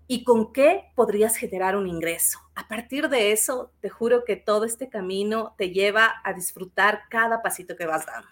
y 0.08 0.24
con 0.24 0.54
qué 0.54 0.92
podrías 0.96 1.36
generar 1.36 1.76
un 1.76 1.88
ingreso. 1.88 2.40
A 2.56 2.68
partir 2.68 3.10
de 3.10 3.32
eso, 3.32 3.72
te 3.82 3.90
juro 3.90 4.24
que 4.24 4.36
todo 4.36 4.66
este 4.66 4.90
camino 4.90 5.54
te 5.58 5.72
lleva 5.72 6.22
a 6.24 6.34
disfrutar 6.34 7.04
cada 7.10 7.42
pasito 7.42 7.76
que 7.76 7.86
vas 7.86 8.06
dando. 8.06 8.28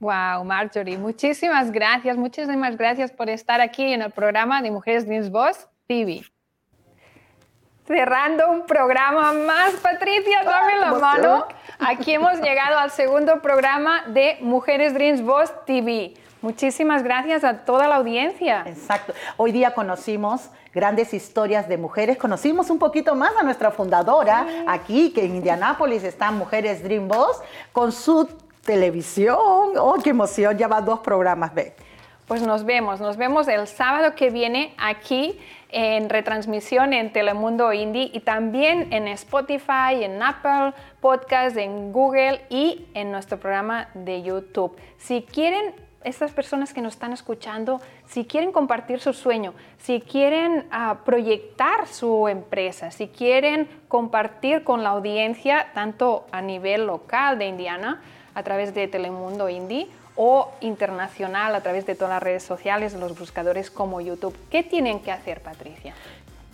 Wow, 0.00 0.44
Marjorie, 0.44 0.98
muchísimas 0.98 1.70
gracias, 1.70 2.16
muchísimas 2.16 2.76
gracias 2.76 3.12
por 3.12 3.30
estar 3.30 3.60
aquí 3.60 3.92
en 3.92 4.02
el 4.02 4.10
programa 4.10 4.60
de 4.60 4.72
Mujeres 4.72 5.06
Dreams 5.06 5.30
Boss 5.30 5.68
TV. 5.86 6.24
Cerrando 7.86 8.50
un 8.50 8.66
programa 8.66 9.32
más, 9.32 9.74
Patricia, 9.74 10.42
dame 10.44 10.76
la 10.76 10.92
mano. 10.94 11.46
Aquí 11.78 12.14
hemos 12.14 12.40
llegado 12.40 12.78
al 12.78 12.90
segundo 12.90 13.40
programa 13.42 14.04
de 14.08 14.38
Mujeres 14.40 14.94
Dreams 14.94 15.22
Boss 15.22 15.52
TV. 15.66 16.14
Muchísimas 16.40 17.04
gracias 17.04 17.44
a 17.44 17.64
toda 17.64 17.86
la 17.86 17.96
audiencia. 17.96 18.64
Exacto. 18.66 19.14
Hoy 19.36 19.52
día 19.52 19.74
conocimos 19.74 20.50
grandes 20.74 21.14
historias 21.14 21.68
de 21.68 21.76
mujeres. 21.76 22.16
Conocimos 22.16 22.70
un 22.70 22.78
poquito 22.78 23.14
más 23.14 23.36
a 23.36 23.42
nuestra 23.42 23.70
fundadora 23.70 24.46
aquí, 24.66 25.12
que 25.12 25.24
en 25.24 25.36
Indianápolis 25.36 26.02
están 26.04 26.38
Mujeres 26.38 26.82
Dream 26.82 27.08
Boss, 27.08 27.40
con 27.72 27.92
su 27.92 28.28
televisión. 28.64 29.38
¡Oh, 29.78 29.96
qué 30.02 30.10
emoción! 30.10 30.56
Ya 30.56 30.68
va 30.68 30.80
dos 30.80 31.00
programas, 31.00 31.54
ve. 31.54 31.74
Pues 32.26 32.40
nos 32.42 32.64
vemos, 32.64 33.00
nos 33.00 33.16
vemos 33.16 33.48
el 33.48 33.66
sábado 33.66 34.14
que 34.14 34.30
viene 34.30 34.74
aquí 34.78 35.38
en 35.68 36.08
retransmisión 36.08 36.92
en 36.92 37.12
Telemundo 37.12 37.72
Indie 37.72 38.10
y 38.12 38.20
también 38.20 38.92
en 38.92 39.08
Spotify, 39.08 40.02
en 40.02 40.22
Apple 40.22 40.72
Podcast, 41.00 41.56
en 41.56 41.92
Google 41.92 42.40
y 42.48 42.86
en 42.94 43.10
nuestro 43.10 43.38
programa 43.40 43.88
de 43.94 44.22
YouTube. 44.22 44.76
Si 44.98 45.22
quieren 45.22 45.74
estas 46.04 46.32
personas 46.32 46.72
que 46.72 46.80
nos 46.80 46.94
están 46.94 47.12
escuchando, 47.12 47.80
si 48.06 48.24
quieren 48.24 48.52
compartir 48.52 49.00
su 49.00 49.12
sueño, 49.12 49.54
si 49.78 50.00
quieren 50.00 50.66
ah, 50.70 50.98
proyectar 51.04 51.86
su 51.86 52.28
empresa, 52.28 52.90
si 52.90 53.08
quieren 53.08 53.68
compartir 53.88 54.64
con 54.64 54.82
la 54.82 54.90
audiencia, 54.90 55.68
tanto 55.74 56.26
a 56.32 56.40
nivel 56.40 56.86
local 56.86 57.38
de 57.38 57.46
Indiana, 57.46 58.02
a 58.34 58.42
través 58.42 58.74
de 58.74 58.88
Telemundo 58.88 59.48
Indie, 59.48 59.88
o 60.16 60.50
internacional 60.60 61.54
a 61.54 61.60
través 61.62 61.86
de 61.86 61.94
todas 61.94 62.14
las 62.14 62.22
redes 62.22 62.42
sociales, 62.42 62.94
los 62.94 63.18
buscadores 63.18 63.70
como 63.70 64.00
YouTube. 64.00 64.36
¿Qué 64.50 64.62
tienen 64.62 65.00
que 65.00 65.10
hacer, 65.10 65.40
Patricia? 65.40 65.94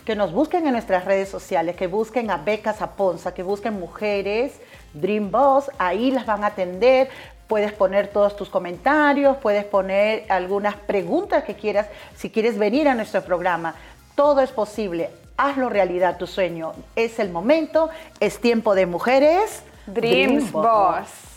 Que 0.05 0.15
nos 0.15 0.33
busquen 0.33 0.67
en 0.67 0.73
nuestras 0.73 1.05
redes 1.05 1.29
sociales, 1.29 1.77
que 1.77 1.87
busquen 1.87 2.31
a 2.31 2.39
Becas 2.39 2.81
Aponza, 2.81 3.35
que 3.35 3.43
busquen 3.43 3.79
mujeres, 3.79 4.61
Dream 4.95 5.31
Boss, 5.31 5.71
ahí 5.79 6.11
las 6.11 6.25
van 6.25 6.45
a 6.45 6.49
atender 6.49 7.11
Puedes 7.49 7.73
poner 7.73 8.09
todos 8.09 8.37
tus 8.37 8.49
comentarios, 8.49 9.39
puedes 9.39 9.65
poner 9.65 10.25
algunas 10.29 10.77
preguntas 10.77 11.45
que 11.45 11.55
quieras, 11.55 11.87
si 12.15 12.31
quieres 12.31 12.59
venir 12.59 12.89
a 12.89 12.95
nuestro 12.95 13.23
programa. 13.23 13.75
Todo 14.15 14.41
es 14.41 14.51
posible. 14.51 15.11
Hazlo 15.37 15.69
realidad 15.69 16.19
tu 16.19 16.27
sueño. 16.27 16.73
Es 16.95 17.19
el 17.19 17.31
momento, 17.31 17.89
es 18.21 18.41
tiempo 18.41 18.75
de 18.75 18.87
mujeres. 18.87 19.63
Dreams, 19.87 20.53
Boss. 20.53 21.28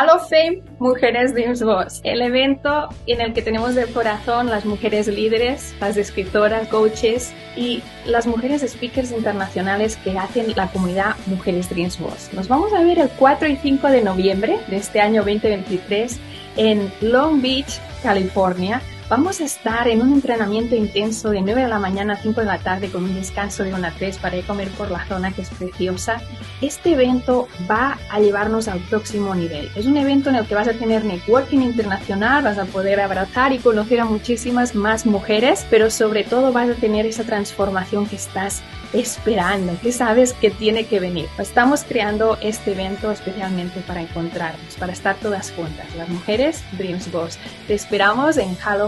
Hall 0.00 0.08
of 0.08 0.30
Fame 0.30 0.62
Mujeres 0.78 1.34
Dreams 1.34 1.62
Boss, 1.62 2.00
el 2.04 2.22
evento 2.22 2.88
en 3.06 3.20
el 3.20 3.34
que 3.34 3.42
tenemos 3.42 3.74
de 3.74 3.84
corazón 3.84 4.46
las 4.46 4.64
mujeres 4.64 5.08
líderes, 5.08 5.74
las 5.78 5.98
escritoras, 5.98 6.68
coaches 6.68 7.34
y 7.54 7.82
las 8.06 8.26
mujeres 8.26 8.62
speakers 8.66 9.12
internacionales 9.12 9.98
que 10.02 10.18
hacen 10.18 10.54
la 10.56 10.68
comunidad 10.68 11.16
Mujeres 11.26 11.68
Dreams 11.68 11.98
Boss. 11.98 12.30
Nos 12.32 12.48
vamos 12.48 12.72
a 12.72 12.82
ver 12.82 12.98
el 12.98 13.10
4 13.10 13.46
y 13.48 13.56
5 13.56 13.88
de 13.88 14.00
noviembre 14.00 14.58
de 14.68 14.76
este 14.78 15.02
año 15.02 15.20
2023 15.22 16.18
en 16.56 16.90
Long 17.02 17.42
Beach, 17.42 17.78
California 18.02 18.80
Vamos 19.10 19.40
a 19.40 19.44
estar 19.44 19.88
en 19.88 20.02
un 20.02 20.12
entrenamiento 20.12 20.76
intenso 20.76 21.30
de 21.30 21.40
9 21.42 21.62
de 21.62 21.68
la 21.68 21.80
mañana 21.80 22.12
a 22.12 22.16
5 22.16 22.42
de 22.42 22.46
la 22.46 22.58
tarde 22.58 22.92
con 22.92 23.02
un 23.02 23.12
descanso 23.16 23.64
de 23.64 23.74
una 23.74 23.90
3 23.90 24.18
para 24.18 24.36
ir 24.36 24.44
a 24.44 24.46
comer 24.46 24.68
por 24.68 24.88
la 24.88 25.04
zona 25.06 25.32
que 25.32 25.42
es 25.42 25.50
preciosa. 25.50 26.22
Este 26.60 26.92
evento 26.92 27.48
va 27.68 27.98
a 28.08 28.20
llevarnos 28.20 28.68
al 28.68 28.78
próximo 28.78 29.34
nivel. 29.34 29.68
Es 29.74 29.86
un 29.86 29.96
evento 29.96 30.30
en 30.30 30.36
el 30.36 30.46
que 30.46 30.54
vas 30.54 30.68
a 30.68 30.74
tener 30.74 31.04
networking 31.04 31.58
internacional, 31.58 32.44
vas 32.44 32.58
a 32.58 32.66
poder 32.66 33.00
abrazar 33.00 33.52
y 33.52 33.58
conocer 33.58 33.98
a 33.98 34.04
muchísimas 34.04 34.76
más 34.76 35.04
mujeres, 35.06 35.66
pero 35.70 35.90
sobre 35.90 36.22
todo 36.22 36.52
vas 36.52 36.70
a 36.70 36.74
tener 36.74 37.04
esa 37.04 37.24
transformación 37.24 38.06
que 38.06 38.14
estás 38.14 38.62
esperando, 38.92 39.76
que 39.80 39.92
sabes 39.92 40.32
que 40.32 40.50
tiene 40.50 40.84
que 40.86 41.00
venir. 41.00 41.26
Estamos 41.38 41.84
creando 41.84 42.38
este 42.40 42.72
evento 42.72 43.10
especialmente 43.10 43.80
para 43.80 44.02
encontrarnos, 44.02 44.74
para 44.78 44.92
estar 44.92 45.16
todas 45.16 45.52
juntas, 45.52 45.86
las 45.96 46.08
mujeres 46.08 46.62
Dreams 46.72 47.10
Boss. 47.12 47.38
Te 47.66 47.74
esperamos 47.74 48.36
en 48.36 48.56
Hall 48.64 48.82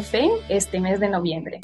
este 0.49 0.79
mes 0.79 1.01
de 1.01 1.09
noviembre. 1.09 1.61